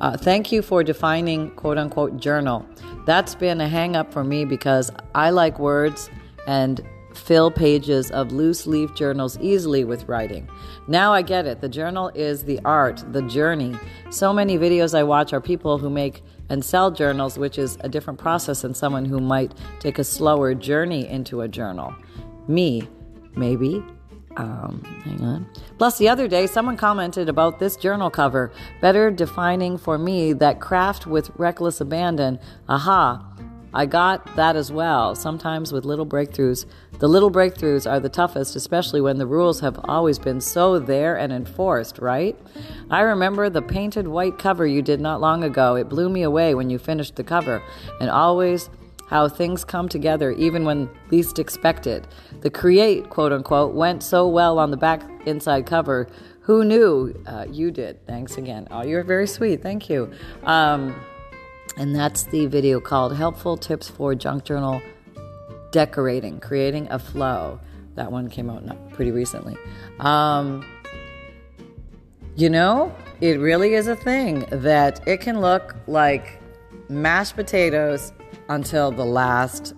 Uh, 0.00 0.16
thank 0.16 0.50
you 0.50 0.62
for 0.62 0.82
defining 0.82 1.50
quote 1.50 1.76
unquote 1.76 2.16
journal. 2.16 2.66
That's 3.04 3.34
been 3.34 3.60
a 3.60 3.68
hang 3.68 3.96
up 3.96 4.12
for 4.12 4.24
me 4.24 4.44
because 4.46 4.90
I 5.14 5.30
like 5.30 5.58
words 5.58 6.08
and 6.46 6.80
fill 7.14 7.50
pages 7.50 8.10
of 8.12 8.32
loose 8.32 8.66
leaf 8.66 8.94
journals 8.94 9.38
easily 9.40 9.84
with 9.84 10.08
writing. 10.08 10.48
Now 10.88 11.12
I 11.12 11.22
get 11.22 11.44
it. 11.44 11.60
The 11.60 11.68
journal 11.68 12.10
is 12.14 12.44
the 12.44 12.60
art, 12.64 13.04
the 13.12 13.22
journey. 13.22 13.76
So 14.10 14.32
many 14.32 14.56
videos 14.56 14.96
I 14.96 15.02
watch 15.02 15.32
are 15.32 15.40
people 15.40 15.76
who 15.76 15.90
make 15.90 16.22
and 16.48 16.64
sell 16.64 16.90
journals, 16.90 17.38
which 17.38 17.58
is 17.58 17.76
a 17.80 17.88
different 17.88 18.18
process 18.18 18.62
than 18.62 18.74
someone 18.74 19.04
who 19.04 19.20
might 19.20 19.52
take 19.78 19.98
a 19.98 20.04
slower 20.04 20.54
journey 20.54 21.06
into 21.06 21.42
a 21.42 21.48
journal. 21.48 21.94
Me, 22.48 22.88
maybe. 23.36 23.82
Um, 24.36 24.82
hang 25.04 25.20
on. 25.22 25.46
Plus, 25.76 25.98
the 25.98 26.08
other 26.08 26.28
day, 26.28 26.46
someone 26.46 26.76
commented 26.76 27.28
about 27.28 27.58
this 27.58 27.76
journal 27.76 28.10
cover, 28.10 28.52
better 28.80 29.10
defining 29.10 29.76
for 29.76 29.98
me 29.98 30.32
that 30.34 30.60
craft 30.60 31.06
with 31.06 31.30
reckless 31.36 31.80
abandon. 31.80 32.38
Aha, 32.68 33.26
I 33.72 33.86
got 33.86 34.36
that 34.36 34.56
as 34.56 34.72
well. 34.72 35.14
Sometimes 35.14 35.72
with 35.72 35.84
little 35.84 36.06
breakthroughs. 36.06 36.66
The 36.98 37.08
little 37.08 37.30
breakthroughs 37.30 37.90
are 37.90 38.00
the 38.00 38.08
toughest, 38.08 38.56
especially 38.56 39.00
when 39.00 39.18
the 39.18 39.26
rules 39.26 39.60
have 39.60 39.78
always 39.84 40.18
been 40.18 40.40
so 40.40 40.78
there 40.78 41.16
and 41.16 41.32
enforced, 41.32 41.98
right? 41.98 42.38
I 42.90 43.00
remember 43.00 43.48
the 43.48 43.62
painted 43.62 44.08
white 44.08 44.38
cover 44.38 44.66
you 44.66 44.82
did 44.82 45.00
not 45.00 45.20
long 45.20 45.44
ago. 45.44 45.76
It 45.76 45.88
blew 45.88 46.08
me 46.08 46.22
away 46.22 46.54
when 46.54 46.68
you 46.68 46.78
finished 46.78 47.16
the 47.16 47.24
cover, 47.24 47.62
and 48.00 48.10
always 48.10 48.70
how 49.10 49.28
things 49.28 49.64
come 49.64 49.88
together 49.88 50.30
even 50.30 50.64
when 50.64 50.88
least 51.10 51.40
expected. 51.40 52.06
The 52.42 52.50
create, 52.50 53.10
quote 53.10 53.32
unquote, 53.32 53.74
went 53.74 54.04
so 54.04 54.28
well 54.28 54.60
on 54.60 54.70
the 54.70 54.76
back 54.76 55.02
inside 55.26 55.66
cover. 55.66 56.06
Who 56.42 56.64
knew? 56.64 57.20
Uh, 57.26 57.44
you 57.50 57.72
did. 57.72 58.06
Thanks 58.06 58.36
again. 58.36 58.68
Oh, 58.70 58.84
you're 58.84 59.02
very 59.02 59.26
sweet. 59.26 59.62
Thank 59.62 59.90
you. 59.90 60.12
Um, 60.44 60.94
and 61.76 61.94
that's 61.94 62.22
the 62.22 62.46
video 62.46 62.78
called 62.78 63.16
Helpful 63.16 63.56
Tips 63.56 63.88
for 63.88 64.14
Junk 64.14 64.44
Journal 64.44 64.80
Decorating, 65.72 66.38
Creating 66.38 66.86
a 66.88 66.98
Flow. 67.00 67.58
That 67.96 68.12
one 68.12 68.30
came 68.30 68.48
out 68.48 68.92
pretty 68.92 69.10
recently. 69.10 69.56
Um, 69.98 70.64
you 72.36 72.48
know, 72.48 72.94
it 73.20 73.40
really 73.40 73.74
is 73.74 73.88
a 73.88 73.96
thing 73.96 74.46
that 74.52 75.06
it 75.08 75.20
can 75.20 75.40
look 75.40 75.74
like 75.88 76.40
mashed 76.88 77.34
potatoes 77.34 78.12
until 78.50 78.90
the 78.90 79.04
last 79.04 79.74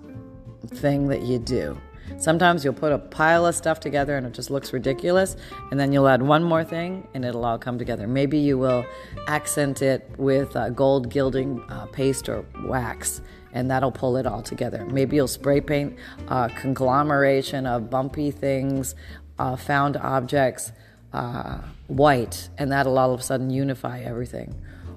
thing 0.66 1.06
that 1.08 1.22
you 1.22 1.38
do. 1.38 1.78
Sometimes 2.18 2.64
you'll 2.64 2.74
put 2.74 2.92
a 2.92 2.98
pile 2.98 3.46
of 3.46 3.54
stuff 3.54 3.80
together 3.80 4.16
and 4.16 4.26
it 4.26 4.32
just 4.32 4.50
looks 4.50 4.72
ridiculous, 4.72 5.36
and 5.70 5.78
then 5.78 5.92
you'll 5.92 6.08
add 6.08 6.22
one 6.22 6.42
more 6.42 6.64
thing 6.64 7.06
and 7.14 7.24
it'll 7.24 7.44
all 7.44 7.58
come 7.58 7.78
together. 7.78 8.06
Maybe 8.06 8.38
you 8.38 8.58
will 8.58 8.84
accent 9.28 9.82
it 9.82 10.08
with 10.18 10.56
uh, 10.56 10.70
gold 10.70 11.10
gilding 11.10 11.62
uh, 11.68 11.86
paste 11.86 12.28
or 12.28 12.44
wax, 12.64 13.22
and 13.52 13.70
that'll 13.70 13.92
pull 13.92 14.16
it 14.16 14.26
all 14.26 14.42
together. 14.42 14.84
Maybe 14.86 15.16
you'll 15.16 15.28
spray 15.28 15.60
paint 15.60 15.96
a 16.28 16.50
conglomeration 16.50 17.66
of 17.66 17.90
bumpy 17.90 18.30
things, 18.30 18.94
uh, 19.38 19.56
found 19.56 19.96
objects, 19.96 20.72
uh, 21.12 21.58
white, 21.88 22.48
and 22.56 22.72
that'll 22.72 22.98
all 22.98 23.12
of 23.12 23.20
a 23.20 23.22
sudden 23.22 23.50
unify 23.50 24.00
everything. 24.00 24.54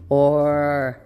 Or 0.10 1.01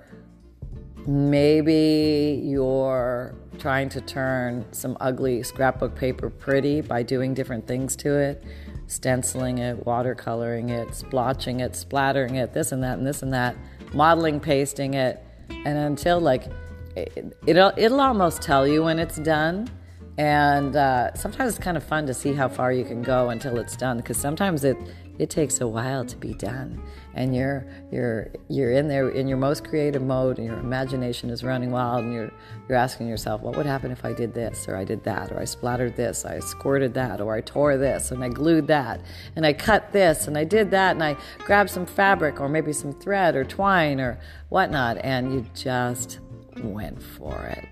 Maybe 1.07 2.41
you're 2.43 3.35
trying 3.57 3.89
to 3.89 4.01
turn 4.01 4.65
some 4.71 4.95
ugly 4.99 5.43
scrapbook 5.43 5.95
paper 5.95 6.29
pretty 6.29 6.81
by 6.81 7.03
doing 7.03 7.33
different 7.33 7.67
things 7.67 7.95
to 7.97 8.17
it 8.17 8.43
stenciling 8.89 9.59
it, 9.59 9.85
watercoloring 9.85 10.71
it, 10.71 10.89
splotching 10.89 11.61
it, 11.61 11.75
splattering 11.75 12.35
it, 12.35 12.53
this 12.53 12.71
and 12.71 12.83
that, 12.83 12.97
and 12.97 13.05
this 13.05 13.21
and 13.21 13.33
that, 13.33 13.55
modeling, 13.93 14.39
pasting 14.39 14.95
it. 14.95 15.23
And 15.49 15.77
until 15.77 16.19
like 16.19 16.47
it, 16.95 17.35
will 17.45 17.71
it'll 17.77 18.01
almost 18.01 18.41
tell 18.41 18.67
you 18.67 18.83
when 18.83 18.99
it's 18.99 19.17
done. 19.17 19.69
And 20.17 20.75
uh, 20.75 21.13
sometimes 21.13 21.55
it's 21.55 21.63
kind 21.63 21.77
of 21.77 21.83
fun 21.83 22.05
to 22.07 22.13
see 22.13 22.33
how 22.33 22.49
far 22.49 22.73
you 22.73 22.83
can 22.83 23.01
go 23.01 23.29
until 23.29 23.57
it's 23.57 23.77
done 23.77 23.97
because 23.97 24.17
sometimes 24.17 24.63
it 24.65 24.77
it 25.19 25.29
takes 25.29 25.59
a 25.59 25.67
while 25.67 26.05
to 26.05 26.15
be 26.15 26.33
done 26.33 26.81
and 27.13 27.35
you're 27.35 27.67
you're 27.91 28.31
you're 28.47 28.71
in 28.71 28.88
there 28.88 29.09
in 29.09 29.27
your 29.27 29.38
most 29.38 29.67
creative 29.67 30.01
mode 30.01 30.38
and 30.38 30.47
your 30.47 30.57
imagination 30.57 31.29
is 31.29 31.43
running 31.43 31.71
wild 31.71 32.05
and 32.05 32.13
you're 32.13 32.31
you're 32.67 32.77
asking 32.77 33.07
yourself 33.07 33.41
what 33.41 33.55
would 33.57 33.65
happen 33.65 33.91
if 33.91 34.05
i 34.05 34.13
did 34.13 34.33
this 34.33 34.67
or 34.67 34.77
i 34.77 34.83
did 34.83 35.03
that 35.03 35.29
or 35.31 35.39
i 35.39 35.43
splattered 35.43 35.95
this 35.97 36.25
i 36.25 36.39
squirted 36.39 36.93
that 36.93 37.19
or 37.19 37.35
i 37.35 37.41
tore 37.41 37.77
this 37.77 38.11
and 38.11 38.23
i 38.23 38.29
glued 38.29 38.65
that 38.65 39.01
and 39.35 39.45
i 39.45 39.51
cut 39.51 39.91
this 39.91 40.27
and 40.27 40.38
i 40.38 40.43
did 40.43 40.71
that 40.71 40.91
and 40.91 41.03
i 41.03 41.15
grabbed 41.39 41.69
some 41.69 41.85
fabric 41.85 42.39
or 42.39 42.47
maybe 42.47 42.71
some 42.71 42.93
thread 42.93 43.35
or 43.35 43.43
twine 43.43 43.99
or 43.99 44.17
whatnot 44.47 44.97
and 45.03 45.33
you 45.33 45.45
just 45.53 46.19
went 46.63 47.01
for 47.01 47.45
it. 47.45 47.65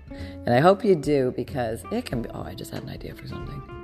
And 0.46 0.50
i 0.54 0.60
hope 0.60 0.84
you 0.84 0.94
do 0.94 1.32
because 1.34 1.82
it 1.90 2.04
can 2.04 2.22
be 2.22 2.28
oh 2.30 2.42
i 2.42 2.54
just 2.54 2.72
had 2.72 2.82
an 2.82 2.90
idea 2.90 3.14
for 3.14 3.26
something 3.26 3.77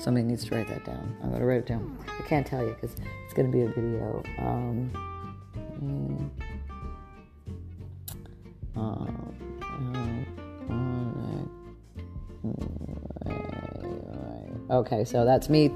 Somebody 0.00 0.24
needs 0.24 0.46
to 0.46 0.54
write 0.54 0.66
that 0.68 0.82
down. 0.86 1.14
I'm 1.22 1.28
going 1.28 1.40
to 1.40 1.46
write 1.46 1.58
it 1.58 1.66
down. 1.66 1.98
I 2.18 2.22
can't 2.22 2.46
tell 2.46 2.64
you 2.64 2.70
because 2.70 2.96
it's 3.24 3.34
going 3.34 3.52
to 3.52 3.56
be 3.56 3.64
a 3.64 3.68
video. 3.68 4.22
Um, 4.38 4.90
okay, 14.70 15.04
so 15.04 15.26
that's 15.26 15.50
me 15.50 15.70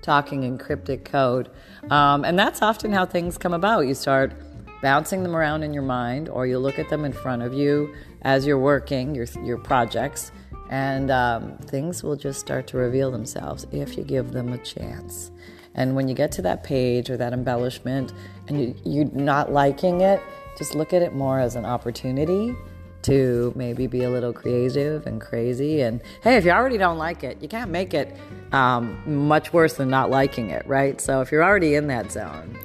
talking 0.00 0.44
in 0.44 0.56
cryptic 0.56 1.04
code. 1.04 1.50
Um, 1.90 2.24
and 2.24 2.38
that's 2.38 2.62
often 2.62 2.94
how 2.94 3.04
things 3.04 3.36
come 3.36 3.52
about. 3.52 3.86
You 3.86 3.94
start 3.94 4.32
bouncing 4.80 5.22
them 5.22 5.36
around 5.36 5.64
in 5.64 5.74
your 5.74 5.82
mind, 5.82 6.30
or 6.30 6.46
you 6.46 6.58
look 6.58 6.78
at 6.78 6.88
them 6.88 7.04
in 7.04 7.12
front 7.12 7.42
of 7.42 7.52
you 7.52 7.94
as 8.22 8.46
you're 8.46 8.58
working 8.58 9.14
your, 9.14 9.26
your 9.44 9.58
projects, 9.58 10.32
and 10.70 11.10
um, 11.10 11.58
things 11.66 12.02
will 12.02 12.16
just 12.16 12.40
start 12.40 12.66
to 12.68 12.76
reveal 12.76 13.10
themselves 13.10 13.66
if 13.72 13.96
you 13.96 14.04
give 14.04 14.30
them 14.30 14.52
a 14.52 14.58
chance. 14.58 15.32
And 15.74 15.94
when 15.94 16.08
you 16.08 16.14
get 16.14 16.32
to 16.32 16.42
that 16.42 16.64
page 16.64 17.10
or 17.10 17.16
that 17.16 17.32
embellishment 17.32 18.12
and 18.48 18.60
you, 18.60 18.74
you're 18.84 19.04
not 19.12 19.52
liking 19.52 20.00
it, 20.00 20.22
just 20.56 20.74
look 20.74 20.92
at 20.92 21.02
it 21.02 21.12
more 21.12 21.40
as 21.40 21.56
an 21.56 21.64
opportunity 21.64 22.54
to 23.02 23.52
maybe 23.56 23.86
be 23.86 24.04
a 24.04 24.10
little 24.10 24.32
creative 24.32 25.06
and 25.06 25.20
crazy. 25.20 25.80
And 25.80 26.02
hey, 26.22 26.36
if 26.36 26.44
you 26.44 26.50
already 26.50 26.78
don't 26.78 26.98
like 26.98 27.24
it, 27.24 27.42
you 27.42 27.48
can't 27.48 27.70
make 27.70 27.92
it 27.92 28.16
um, 28.52 29.26
much 29.26 29.52
worse 29.52 29.74
than 29.74 29.90
not 29.90 30.10
liking 30.10 30.50
it, 30.50 30.66
right? 30.66 31.00
So 31.00 31.20
if 31.20 31.32
you're 31.32 31.44
already 31.44 31.74
in 31.74 31.88
that 31.88 32.12
zone, 32.12 32.56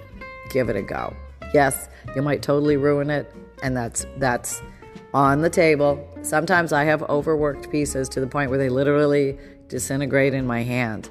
give 0.49 0.69
it 0.69 0.75
a 0.75 0.81
go. 0.81 1.15
Yes, 1.53 1.89
you 2.15 2.21
might 2.21 2.41
totally 2.41 2.75
ruin 2.75 3.09
it, 3.09 3.33
and 3.63 3.77
that's 3.77 4.05
that's 4.17 4.61
on 5.15 5.39
the 5.39 5.49
table. 5.49 6.05
Sometimes 6.23 6.73
I 6.73 6.83
have 6.83 7.01
overworked 7.03 7.71
pieces 7.71 8.09
to 8.09 8.19
the 8.19 8.27
point 8.27 8.49
where 8.49 8.59
they 8.59 8.67
literally 8.67 9.37
disintegrate 9.69 10.33
in 10.33 10.45
my 10.45 10.61
hand. 10.61 11.09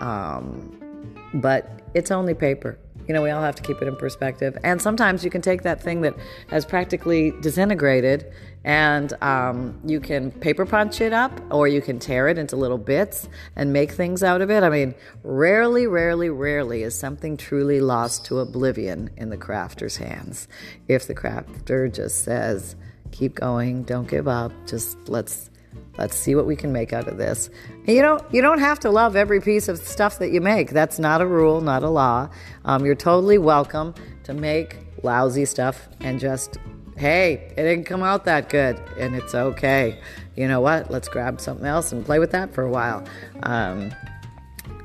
Um, 0.00 1.16
but 1.34 1.70
it's 1.94 2.10
only 2.10 2.34
paper. 2.34 2.80
You 3.06 3.14
know, 3.14 3.22
we 3.22 3.30
all 3.30 3.42
have 3.42 3.54
to 3.54 3.62
keep 3.62 3.80
it 3.80 3.86
in 3.86 3.94
perspective. 3.94 4.58
And 4.64 4.82
sometimes 4.82 5.24
you 5.24 5.30
can 5.30 5.40
take 5.40 5.62
that 5.62 5.80
thing 5.80 6.00
that 6.00 6.16
has 6.48 6.64
practically 6.64 7.32
disintegrated 7.40 8.32
and 8.64 9.12
um, 9.22 9.80
you 9.84 10.00
can 10.00 10.32
paper 10.32 10.66
punch 10.66 11.00
it 11.00 11.12
up 11.12 11.32
or 11.52 11.68
you 11.68 11.80
can 11.80 12.00
tear 12.00 12.26
it 12.26 12.38
into 12.38 12.56
little 12.56 12.78
bits 12.78 13.28
and 13.54 13.72
make 13.72 13.92
things 13.92 14.24
out 14.24 14.40
of 14.40 14.50
it. 14.50 14.64
I 14.64 14.68
mean, 14.68 14.96
rarely, 15.22 15.86
rarely, 15.86 16.28
rarely 16.28 16.82
is 16.82 16.98
something 16.98 17.36
truly 17.36 17.80
lost 17.80 18.24
to 18.26 18.40
oblivion 18.40 19.10
in 19.16 19.30
the 19.30 19.38
crafter's 19.38 19.98
hands. 19.98 20.48
If 20.88 21.06
the 21.06 21.14
crafter 21.14 21.92
just 21.92 22.24
says, 22.24 22.74
keep 23.12 23.36
going, 23.36 23.84
don't 23.84 24.08
give 24.08 24.26
up, 24.26 24.52
just 24.66 25.08
let's 25.08 25.50
Let's 25.98 26.16
see 26.16 26.34
what 26.34 26.46
we 26.46 26.56
can 26.56 26.72
make 26.72 26.92
out 26.92 27.06
of 27.06 27.18
this. 27.18 27.50
And 27.86 27.88
you 27.88 28.00
don't 28.00 28.22
you 28.32 28.40
don't 28.40 28.60
have 28.60 28.80
to 28.80 28.90
love 28.90 29.14
every 29.14 29.40
piece 29.40 29.68
of 29.68 29.78
stuff 29.78 30.18
that 30.20 30.30
you 30.30 30.40
make. 30.40 30.70
That's 30.70 30.98
not 30.98 31.20
a 31.20 31.26
rule, 31.26 31.60
not 31.60 31.82
a 31.82 31.88
law. 31.88 32.30
Um, 32.64 32.84
you're 32.86 32.94
totally 32.94 33.38
welcome 33.38 33.94
to 34.24 34.32
make 34.32 34.78
lousy 35.02 35.44
stuff 35.44 35.88
and 36.00 36.18
just 36.18 36.56
hey, 36.96 37.52
it 37.56 37.62
didn't 37.62 37.84
come 37.84 38.02
out 38.02 38.24
that 38.26 38.48
good, 38.48 38.80
and 38.98 39.14
it's 39.14 39.34
okay. 39.34 39.98
You 40.36 40.46
know 40.46 40.60
what? 40.60 40.90
Let's 40.90 41.08
grab 41.08 41.40
something 41.40 41.66
else 41.66 41.90
and 41.92 42.04
play 42.04 42.18
with 42.18 42.30
that 42.32 42.54
for 42.54 42.62
a 42.62 42.70
while. 42.70 43.04
Um, 43.42 43.92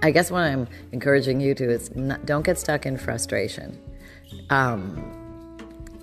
I 0.01 0.11
guess 0.11 0.31
what 0.31 0.43
I'm 0.43 0.67
encouraging 0.91 1.41
you 1.41 1.53
to 1.55 1.69
is 1.69 1.95
not, 1.95 2.25
don't 2.25 2.45
get 2.45 2.57
stuck 2.57 2.85
in 2.85 2.97
frustration. 2.97 3.77
Um, 4.49 5.26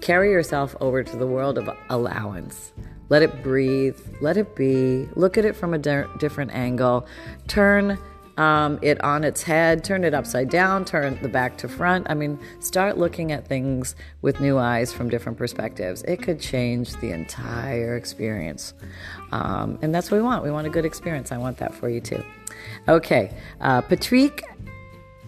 carry 0.04 0.30
yourself 0.30 0.76
over 0.80 1.02
to 1.02 1.16
the 1.16 1.26
world 1.26 1.56
of 1.56 1.74
allowance. 1.88 2.72
Let 3.08 3.22
it 3.22 3.42
breathe. 3.42 3.98
Let 4.20 4.36
it 4.36 4.54
be. 4.54 5.08
Look 5.16 5.38
at 5.38 5.46
it 5.46 5.56
from 5.56 5.72
a 5.72 5.78
di- 5.78 6.06
different 6.18 6.52
angle. 6.52 7.06
Turn 7.48 7.98
um, 8.36 8.78
it 8.82 9.02
on 9.02 9.24
its 9.24 9.42
head, 9.42 9.84
turn 9.84 10.04
it 10.04 10.12
upside 10.12 10.50
down, 10.50 10.84
turn 10.84 11.18
the 11.22 11.28
back 11.28 11.56
to 11.58 11.68
front. 11.68 12.06
I 12.10 12.14
mean, 12.14 12.38
start 12.60 12.98
looking 12.98 13.32
at 13.32 13.46
things 13.46 13.94
with 14.22 14.40
new 14.40 14.58
eyes 14.58 14.92
from 14.92 15.08
different 15.08 15.38
perspectives. 15.38 16.02
It 16.02 16.20
could 16.20 16.40
change 16.40 16.92
the 16.96 17.12
entire 17.12 17.96
experience. 17.96 18.74
Um, 19.32 19.78
and 19.82 19.94
that's 19.94 20.10
what 20.10 20.18
we 20.18 20.22
want. 20.22 20.44
We 20.44 20.50
want 20.50 20.66
a 20.66 20.70
good 20.70 20.84
experience. 20.84 21.32
I 21.32 21.38
want 21.38 21.58
that 21.58 21.74
for 21.74 21.88
you 21.88 22.00
too. 22.00 22.22
Okay, 22.88 23.32
uh, 23.60 23.82
Patrick, 23.82 24.42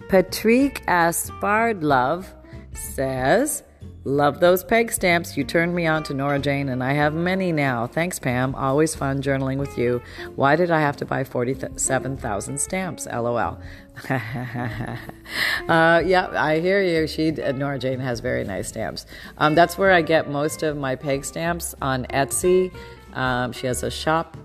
Patrick 0.09 0.85
Aspardlove 0.85 2.25
says, 2.73 3.63
Love 4.07 4.39
those 4.39 4.63
peg 4.63 4.89
stamps. 4.89 5.35
You 5.35 5.43
turned 5.43 5.75
me 5.75 5.85
on 5.85 6.01
to 6.03 6.13
Nora 6.13 6.39
Jane, 6.39 6.69
and 6.69 6.81
I 6.81 6.93
have 6.93 7.13
many 7.13 7.51
now. 7.51 7.87
Thanks, 7.87 8.19
Pam. 8.19 8.55
Always 8.55 8.95
fun 8.95 9.21
journaling 9.21 9.57
with 9.57 9.77
you. 9.77 10.01
Why 10.37 10.55
did 10.55 10.71
I 10.71 10.79
have 10.79 10.95
to 10.97 11.05
buy 11.05 11.25
47,000 11.25 12.57
stamps? 12.57 13.05
LOL. 13.05 13.59
uh, 14.09 16.01
yeah, 16.05 16.29
I 16.31 16.61
hear 16.61 16.81
you. 16.81 17.05
She, 17.05 17.31
uh, 17.41 17.51
Nora 17.51 17.77
Jane 17.77 17.99
has 17.99 18.21
very 18.21 18.45
nice 18.45 18.69
stamps. 18.69 19.05
Um, 19.39 19.55
that's 19.55 19.77
where 19.77 19.91
I 19.91 20.01
get 20.01 20.29
most 20.29 20.63
of 20.63 20.77
my 20.77 20.95
peg 20.95 21.25
stamps 21.25 21.75
on 21.81 22.05
Etsy. 22.05 22.73
Um, 23.11 23.51
she 23.51 23.67
has 23.67 23.83
a 23.83 23.91
shop, 23.91 24.37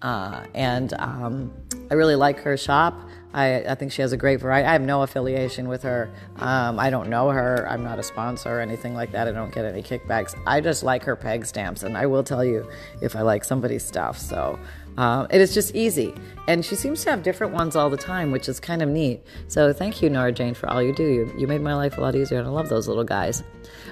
uh, 0.00 0.44
and 0.54 0.94
um, 0.94 1.52
I 1.90 1.94
really 1.94 2.14
like 2.14 2.38
her 2.42 2.56
shop. 2.56 2.94
I, 3.34 3.62
I, 3.64 3.74
think 3.74 3.92
she 3.92 4.00
has 4.00 4.12
a 4.12 4.16
great 4.16 4.40
variety. 4.40 4.66
I 4.66 4.72
have 4.72 4.82
no 4.82 5.02
affiliation 5.02 5.68
with 5.68 5.82
her. 5.82 6.10
Um, 6.36 6.78
I 6.78 6.88
don't 6.88 7.10
know 7.10 7.28
her. 7.28 7.66
I'm 7.68 7.84
not 7.84 7.98
a 7.98 8.02
sponsor 8.02 8.56
or 8.56 8.60
anything 8.60 8.94
like 8.94 9.12
that. 9.12 9.28
I 9.28 9.32
don't 9.32 9.52
get 9.52 9.66
any 9.66 9.82
kickbacks. 9.82 10.34
I 10.46 10.60
just 10.60 10.82
like 10.82 11.02
her 11.04 11.14
peg 11.14 11.44
stamps, 11.44 11.82
and 11.82 11.96
I 11.96 12.06
will 12.06 12.24
tell 12.24 12.42
you 12.42 12.66
if 13.02 13.14
I 13.14 13.20
like 13.20 13.44
somebody's 13.44 13.84
stuff. 13.84 14.18
So 14.18 14.58
uh, 14.96 15.26
it 15.30 15.42
is 15.42 15.52
just 15.52 15.74
easy. 15.76 16.14
And 16.46 16.64
she 16.64 16.74
seems 16.74 17.04
to 17.04 17.10
have 17.10 17.22
different 17.22 17.52
ones 17.52 17.76
all 17.76 17.90
the 17.90 17.98
time, 17.98 18.30
which 18.30 18.48
is 18.48 18.58
kind 18.58 18.80
of 18.80 18.88
neat. 18.88 19.22
So 19.46 19.74
thank 19.74 20.00
you, 20.00 20.08
Nora 20.08 20.32
Jane, 20.32 20.54
for 20.54 20.68
all 20.70 20.82
you 20.82 20.94
do. 20.94 21.04
You, 21.04 21.34
you 21.36 21.46
made 21.46 21.60
my 21.60 21.74
life 21.74 21.98
a 21.98 22.00
lot 22.00 22.16
easier, 22.16 22.38
and 22.38 22.48
I 22.48 22.50
love 22.50 22.70
those 22.70 22.88
little 22.88 23.04
guys. 23.04 23.44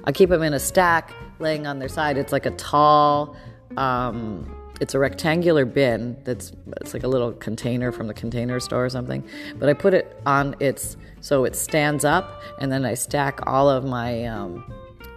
I 0.05 0.13
keep 0.13 0.31
them 0.31 0.43
in 0.43 0.55
a 0.55 0.59
stack, 0.59 1.13
laying 1.41 1.67
on 1.67 1.79
their 1.79 1.91
side. 1.91 2.17
It's 2.17 2.33
like 2.33 2.47
a 2.47 2.53
tall. 2.53 3.37
Um, 3.77 4.56
it's 4.81 4.95
a 4.95 4.99
rectangular 4.99 5.65
bin 5.65 6.17
that's 6.25 6.53
it's 6.81 6.93
like 6.95 7.03
a 7.03 7.09
little 7.09 7.33
container 7.33 7.93
from 7.93 8.07
the 8.07 8.15
container 8.15 8.61
store 8.61 8.85
or 8.85 8.91
something 8.91 9.27
but 9.59 9.69
i 9.69 9.73
put 9.73 9.95
it 9.95 10.21
on 10.27 10.55
its 10.61 10.97
so 11.21 11.45
it 11.45 11.57
stands 11.57 12.05
up 12.05 12.43
and 12.61 12.71
then 12.71 12.85
i 12.85 12.95
stack 12.95 13.41
all 13.47 13.69
of 13.69 13.85
my 13.85 14.25
um, 14.25 14.73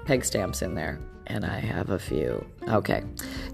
peg 0.06 0.24
stamps 0.24 0.62
in 0.62 0.76
there 0.76 1.00
and 1.28 1.46
i 1.46 1.60
have 1.60 1.92
a 1.92 2.00
few. 2.00 2.44
Okay. 2.68 3.04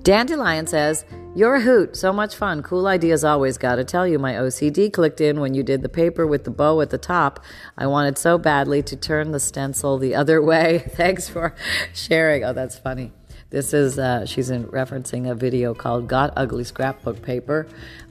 Dandelion 0.03 0.65
says 0.65 1.05
you're 1.35 1.55
a 1.55 1.61
hoot. 1.61 1.97
So 1.97 2.13
much 2.13 2.35
fun. 2.35 2.63
Cool 2.63 2.87
ideas 2.87 3.25
always 3.25 3.57
gotta 3.57 3.83
tell 3.83 4.07
you. 4.07 4.17
My 4.17 4.33
ocd 4.33 4.93
clicked 4.93 5.19
in 5.19 5.41
when 5.41 5.53
you 5.53 5.61
did 5.61 5.81
the 5.81 5.89
paper 5.89 6.25
with 6.25 6.45
the 6.45 6.51
bow 6.51 6.79
at 6.81 6.89
the 6.89 6.97
top. 6.97 7.43
I 7.77 7.87
wanted 7.87 8.17
so 8.17 8.37
badly 8.37 8.81
to 8.83 8.95
turn 8.95 9.31
the 9.31 9.39
stencil 9.39 9.97
the 9.97 10.15
other 10.15 10.41
way. 10.51 10.85
Thanks 10.89 11.27
for 11.27 11.53
sharing. 11.93 12.45
Oh 12.45 12.53
that's 12.53 12.77
funny 12.77 13.11
this 13.49 13.73
is, 13.73 13.99
uh, 13.99 14.25
she's 14.25 14.49
in 14.49 14.65
referencing 14.65 15.29
a 15.29 15.35
video 15.35 15.73
called 15.73 16.07
Got 16.07 16.33
Ugly 16.35 16.63
Scrapbook 16.63 17.21
Paper 17.21 17.67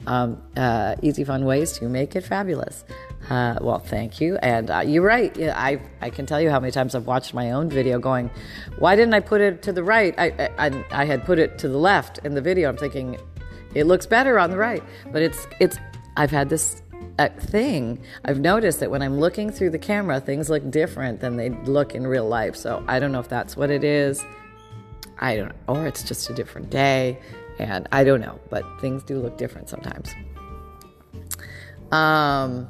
um, 0.07 0.41
uh, 0.55 0.95
Easy 1.01 1.23
Fun 1.23 1.45
Ways 1.45 1.73
to 1.73 1.89
Make 1.89 2.15
It 2.15 2.21
Fabulous. 2.21 2.83
Uh, 3.29 3.57
well, 3.61 3.79
thank 3.79 4.21
you. 4.21 4.37
And 4.37 4.69
uh, 4.69 4.79
you're 4.79 5.03
right. 5.03 5.35
I, 5.39 5.81
I 6.01 6.09
can 6.09 6.25
tell 6.25 6.39
you 6.39 6.49
how 6.49 6.59
many 6.59 6.71
times 6.71 6.95
I've 6.95 7.07
watched 7.07 7.33
my 7.33 7.51
own 7.51 7.69
video 7.69 7.99
going, 7.99 8.29
why 8.79 8.95
didn't 8.95 9.13
I 9.13 9.19
put 9.19 9.41
it 9.41 9.61
to 9.63 9.73
the 9.73 9.83
right? 9.83 10.13
I, 10.17 10.49
I, 10.57 10.85
I 10.91 11.05
had 11.05 11.25
put 11.25 11.39
it 11.39 11.57
to 11.59 11.67
the 11.67 11.77
left 11.77 12.19
in 12.19 12.33
the 12.33 12.41
video. 12.41 12.69
I'm 12.69 12.77
thinking, 12.77 13.17
it 13.73 13.85
looks 13.85 14.05
better 14.05 14.39
on 14.39 14.51
the 14.51 14.57
right. 14.57 14.83
But 15.11 15.21
it's, 15.21 15.47
it's, 15.59 15.77
I've 16.15 16.31
had 16.31 16.49
this 16.49 16.81
uh, 17.19 17.29
thing. 17.29 17.99
I've 18.23 18.39
noticed 18.39 18.79
that 18.79 18.91
when 18.91 19.01
I'm 19.01 19.19
looking 19.19 19.51
through 19.51 19.71
the 19.71 19.79
camera, 19.79 20.19
things 20.19 20.49
look 20.49 20.69
different 20.71 21.19
than 21.19 21.35
they 21.35 21.49
look 21.49 21.93
in 21.93 22.07
real 22.07 22.27
life. 22.27 22.55
So 22.55 22.83
I 22.87 22.99
don't 22.99 23.11
know 23.11 23.19
if 23.19 23.29
that's 23.29 23.57
what 23.57 23.69
it 23.69 23.83
is. 23.83 24.23
I 25.19 25.35
don't 25.35 25.49
know, 25.49 25.75
or 25.75 25.87
it's 25.87 26.03
just 26.03 26.29
a 26.29 26.33
different 26.33 26.69
day, 26.69 27.19
and 27.59 27.87
I 27.91 28.03
don't 28.03 28.21
know, 28.21 28.39
but 28.49 28.63
things 28.81 29.03
do 29.03 29.19
look 29.19 29.37
different 29.37 29.69
sometimes. 29.69 30.13
Um, 31.91 32.67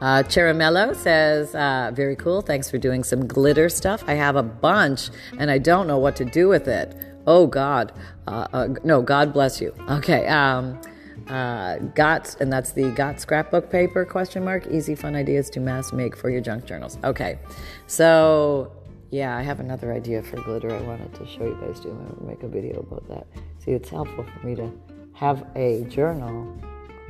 uh, 0.00 0.22
Cheramello 0.22 0.96
says, 0.96 1.54
uh, 1.54 1.90
very 1.94 2.16
cool. 2.16 2.40
Thanks 2.40 2.70
for 2.70 2.78
doing 2.78 3.04
some 3.04 3.26
glitter 3.26 3.68
stuff. 3.68 4.02
I 4.06 4.14
have 4.14 4.36
a 4.36 4.42
bunch 4.42 5.10
and 5.38 5.50
I 5.50 5.58
don't 5.58 5.86
know 5.86 5.98
what 5.98 6.16
to 6.16 6.24
do 6.24 6.48
with 6.48 6.68
it. 6.68 6.94
Oh, 7.26 7.46
God. 7.46 7.92
Uh, 8.26 8.46
uh 8.52 8.68
no, 8.82 9.02
God 9.02 9.32
bless 9.32 9.60
you. 9.60 9.74
Okay. 9.90 10.26
Um, 10.26 10.80
uh, 11.28 11.76
got, 11.94 12.34
and 12.40 12.50
that's 12.52 12.72
the 12.72 12.90
got 12.92 13.20
scrapbook 13.20 13.70
paper 13.70 14.04
question 14.04 14.42
mark. 14.42 14.66
Easy 14.68 14.94
fun 14.94 15.14
ideas 15.14 15.50
to 15.50 15.60
mass 15.60 15.92
make 15.92 16.16
for 16.16 16.30
your 16.30 16.40
junk 16.40 16.64
journals. 16.64 16.98
Okay. 17.04 17.38
So 17.86 18.72
yeah, 19.10 19.36
I 19.36 19.42
have 19.42 19.60
another 19.60 19.92
idea 19.92 20.22
for 20.22 20.36
glitter 20.36 20.70
I 20.72 20.80
wanted 20.82 21.12
to 21.14 21.26
show 21.26 21.44
you 21.44 21.58
guys 21.60 21.80
too. 21.80 21.90
I'm 21.90 22.26
make 22.26 22.42
a 22.42 22.48
video 22.48 22.80
about 22.80 23.08
that. 23.08 23.26
See, 23.58 23.72
it's 23.72 23.88
helpful 23.88 24.24
for 24.24 24.46
me 24.46 24.54
to 24.56 24.72
have 25.14 25.46
a 25.56 25.82
journal 25.84 26.56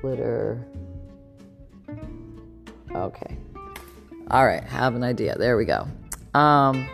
glitter. 0.00 0.66
Okay. 2.94 3.36
All 4.30 4.46
right, 4.46 4.64
have 4.64 4.94
an 4.94 5.04
idea. 5.04 5.36
There 5.36 5.56
we 5.56 5.64
go. 5.64 5.86
Um, 6.34 6.88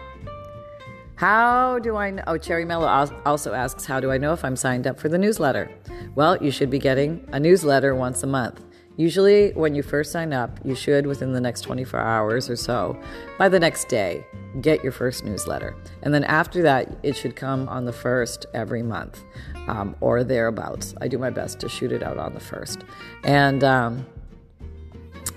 how 1.17 1.79
do 1.79 1.97
I 1.97 2.11
know? 2.11 2.23
Oh, 2.27 2.37
Cherry 2.37 2.65
Mellow 2.65 2.87
also 3.25 3.55
asks, 3.55 3.87
How 3.87 4.01
do 4.01 4.11
I 4.11 4.19
know 4.19 4.33
if 4.33 4.45
I'm 4.45 4.57
signed 4.57 4.87
up 4.87 4.99
for 4.99 5.09
the 5.09 5.19
newsletter? 5.19 5.71
Well, 6.15 6.43
you 6.43 6.51
should 6.51 6.71
be 6.71 6.79
getting 6.79 7.27
a 7.33 7.41
newsletter 7.41 7.95
once 7.95 8.23
a 8.23 8.27
month. 8.27 8.63
Usually, 8.97 9.53
when 9.53 9.75
you 9.75 9.83
first 9.83 10.11
sign 10.11 10.33
up, 10.33 10.59
you 10.65 10.75
should, 10.75 11.07
within 11.07 11.33
the 11.33 11.41
next 11.41 11.63
24 11.63 12.01
hours 12.01 12.49
or 12.49 12.57
so, 12.57 12.99
by 13.39 13.49
the 13.49 13.61
next 13.61 13.89
day, 13.89 14.27
get 14.61 14.83
your 14.83 14.93
first 14.93 15.25
newsletter. 15.25 15.77
And 16.03 16.15
then 16.15 16.25
after 16.25 16.63
that, 16.63 16.97
it 17.03 17.15
should 17.15 17.37
come 17.37 17.69
on 17.69 17.85
the 17.85 17.93
first 17.93 18.47
every 18.55 18.83
month 18.83 19.23
um, 19.69 19.95
or 20.01 20.25
thereabouts. 20.25 20.95
I 21.01 21.09
do 21.09 21.19
my 21.19 21.31
best 21.31 21.61
to 21.61 21.69
shoot 21.69 21.93
it 21.93 22.03
out 22.03 22.17
on 22.17 22.33
the 22.33 22.41
first. 22.41 22.85
And 23.25 23.63
um, 23.63 24.07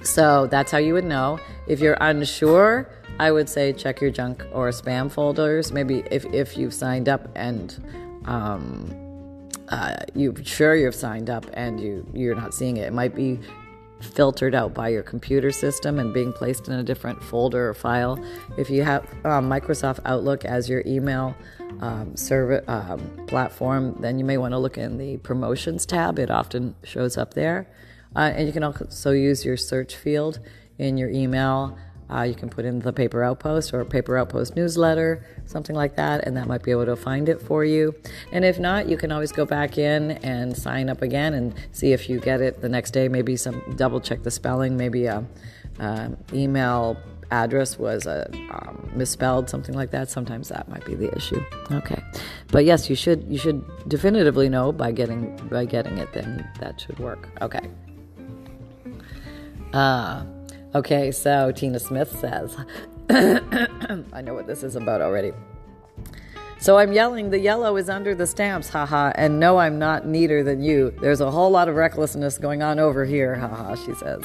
so 0.03 0.47
that's 0.47 0.71
how 0.71 0.77
you 0.77 0.93
would 0.93 1.05
know. 1.05 1.39
If 1.67 1.81
you're 1.81 1.97
unsure 1.99 2.89
I 3.19 3.31
would 3.31 3.49
say 3.49 3.73
check 3.73 3.99
your 3.99 4.11
junk 4.11 4.45
or 4.53 4.69
spam 4.69 5.11
folders. 5.11 5.73
Maybe 5.73 6.03
if, 6.09 6.25
if 6.33 6.57
you've 6.57 6.73
signed 6.73 7.09
up 7.09 7.27
and 7.35 7.77
um, 8.25 8.95
uh, 9.69 9.97
you're 10.15 10.33
sure 10.43 10.75
you've 10.75 10.95
signed 10.95 11.29
up 11.29 11.45
and 11.53 11.79
you, 11.79 12.05
you're 12.13 12.35
not 12.35 12.53
seeing 12.53 12.77
it, 12.77 12.87
it 12.87 12.93
might 12.93 13.15
be 13.15 13.39
filtered 14.01 14.55
out 14.55 14.73
by 14.73 14.87
your 14.89 15.03
computer 15.03 15.51
system 15.51 15.99
and 15.99 16.13
being 16.13 16.31
placed 16.31 16.67
in 16.67 16.73
a 16.75 16.83
different 16.83 17.21
folder 17.21 17.69
or 17.69 17.73
file. 17.73 18.23
If 18.57 18.69
you 18.69 18.83
have 18.83 19.03
um, 19.25 19.49
Microsoft 19.49 19.99
Outlook 20.05 20.45
as 20.45 20.69
your 20.69 20.83
email 20.85 21.35
um, 21.81 22.15
service 22.15 22.63
um, 22.67 22.99
platform, 23.27 23.95
then 23.99 24.17
you 24.17 24.25
may 24.25 24.37
want 24.37 24.53
to 24.53 24.57
look 24.57 24.77
in 24.77 24.97
the 24.97 25.17
promotions 25.17 25.85
tab. 25.85 26.17
It 26.19 26.31
often 26.31 26.75
shows 26.83 27.17
up 27.17 27.33
there. 27.33 27.67
Uh, 28.15 28.31
and 28.33 28.47
you 28.47 28.53
can 28.53 28.63
also 28.63 29.11
use 29.11 29.45
your 29.45 29.57
search 29.57 29.95
field 29.95 30.39
in 30.77 30.97
your 30.97 31.09
email 31.09 31.77
uh, 32.11 32.23
you 32.23 32.33
can 32.33 32.49
put 32.49 32.65
in 32.65 32.79
the 32.79 32.91
Paper 32.91 33.23
Outpost 33.23 33.73
or 33.73 33.85
Paper 33.85 34.17
Outpost 34.17 34.55
newsletter, 34.55 35.23
something 35.45 35.75
like 35.75 35.95
that, 35.95 36.25
and 36.25 36.35
that 36.35 36.47
might 36.47 36.63
be 36.63 36.71
able 36.71 36.85
to 36.85 36.95
find 36.95 37.29
it 37.29 37.41
for 37.41 37.63
you. 37.63 37.93
And 38.31 38.43
if 38.43 38.59
not, 38.59 38.89
you 38.89 38.97
can 38.97 39.11
always 39.11 39.31
go 39.31 39.45
back 39.45 39.77
in 39.77 40.11
and 40.23 40.57
sign 40.57 40.89
up 40.89 41.01
again 41.01 41.33
and 41.33 41.53
see 41.71 41.93
if 41.93 42.09
you 42.09 42.19
get 42.19 42.41
it 42.41 42.61
the 42.61 42.69
next 42.69 42.91
day. 42.91 43.07
Maybe 43.07 43.35
some 43.35 43.61
double 43.75 43.99
check 43.99 44.23
the 44.23 44.31
spelling. 44.31 44.75
Maybe 44.75 45.05
a, 45.05 45.23
a 45.79 46.11
email 46.33 46.97
address 47.31 47.77
was 47.77 48.07
a, 48.07 48.27
um, 48.51 48.89
misspelled, 48.95 49.49
something 49.49 49.75
like 49.75 49.91
that. 49.91 50.09
Sometimes 50.09 50.49
that 50.49 50.67
might 50.67 50.83
be 50.85 50.95
the 50.95 51.15
issue. 51.15 51.43
Okay, 51.71 52.01
but 52.47 52.65
yes, 52.65 52.89
you 52.89 52.95
should 52.95 53.23
you 53.29 53.37
should 53.37 53.63
definitively 53.87 54.49
know 54.49 54.71
by 54.71 54.91
getting 54.91 55.35
by 55.47 55.65
getting 55.65 55.99
it. 55.99 56.11
Then 56.13 56.49
that 56.59 56.81
should 56.81 56.97
work. 56.97 57.29
Okay. 57.41 57.69
Uh, 59.73 60.25
Okay, 60.75 61.11
so 61.11 61.51
Tina 61.51 61.79
Smith 61.79 62.19
says, 62.19 62.55
I 63.09 64.21
know 64.21 64.35
what 64.35 64.45
this 64.45 64.61
is 64.61 64.75
about 64.75 65.01
already. 65.01 65.31
So 66.59 66.77
I'm 66.77 66.93
yelling, 66.93 67.31
the 67.31 67.39
yellow 67.39 67.75
is 67.77 67.89
under 67.89 68.13
the 68.13 68.27
stamps, 68.27 68.69
haha, 68.69 69.11
and 69.15 69.39
no, 69.39 69.57
I'm 69.57 69.79
not 69.79 70.05
neater 70.05 70.43
than 70.43 70.61
you. 70.61 70.93
There's 71.01 71.21
a 71.21 71.31
whole 71.31 71.49
lot 71.49 71.69
of 71.69 71.75
recklessness 71.75 72.37
going 72.37 72.61
on 72.61 72.77
over 72.77 73.03
here, 73.03 73.33
haha, 73.33 73.75
she 73.75 73.95
says. 73.95 74.23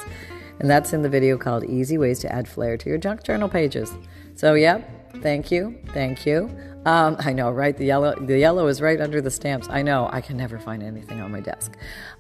And 0.58 0.68
that's 0.68 0.92
in 0.92 1.00
the 1.00 1.08
video 1.08 1.38
called 1.38 1.64
Easy 1.64 1.96
Ways 1.96 2.18
to 2.20 2.32
Add 2.32 2.46
Flair 2.46 2.76
to 2.76 2.88
Your 2.90 2.98
Junk 2.98 3.22
Journal 3.22 3.48
Pages. 3.48 3.92
So, 4.34 4.52
yep, 4.54 4.86
thank 5.22 5.50
you, 5.50 5.78
thank 5.94 6.26
you. 6.26 6.50
Um, 6.84 7.16
I 7.18 7.32
know, 7.32 7.50
right? 7.50 7.76
The 7.76 7.86
yellow, 7.86 8.14
the 8.14 8.38
yellow 8.38 8.66
is 8.66 8.80
right 8.80 9.00
under 9.00 9.20
the 9.20 9.30
stamps. 9.30 9.68
I 9.70 9.82
know. 9.82 10.08
I 10.12 10.20
can 10.20 10.36
never 10.36 10.58
find 10.58 10.82
anything 10.82 11.20
on 11.20 11.32
my 11.32 11.40
desk. 11.40 11.76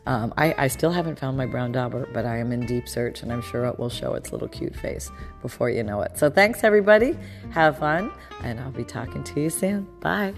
Um, 0.06 0.32
I, 0.36 0.54
I, 0.56 0.68
still 0.68 0.90
haven't 0.90 1.18
found 1.18 1.36
my 1.36 1.46
brown 1.46 1.72
dauber, 1.72 2.08
but 2.12 2.24
I 2.24 2.38
am 2.38 2.52
in 2.52 2.66
deep 2.66 2.88
search, 2.88 3.22
and 3.22 3.32
I'm 3.32 3.42
sure 3.42 3.64
it 3.66 3.78
will 3.78 3.90
show 3.90 4.14
its 4.14 4.32
little 4.32 4.48
cute 4.48 4.76
face 4.76 5.10
before 5.42 5.70
you 5.70 5.82
know 5.82 6.00
it. 6.02 6.18
So 6.18 6.30
thanks, 6.30 6.64
everybody. 6.64 7.16
Have 7.50 7.78
fun, 7.78 8.10
and 8.42 8.60
I'll 8.60 8.70
be 8.70 8.84
talking 8.84 9.22
to 9.24 9.40
you 9.40 9.50
soon. 9.50 9.86
Bye. 10.00 10.34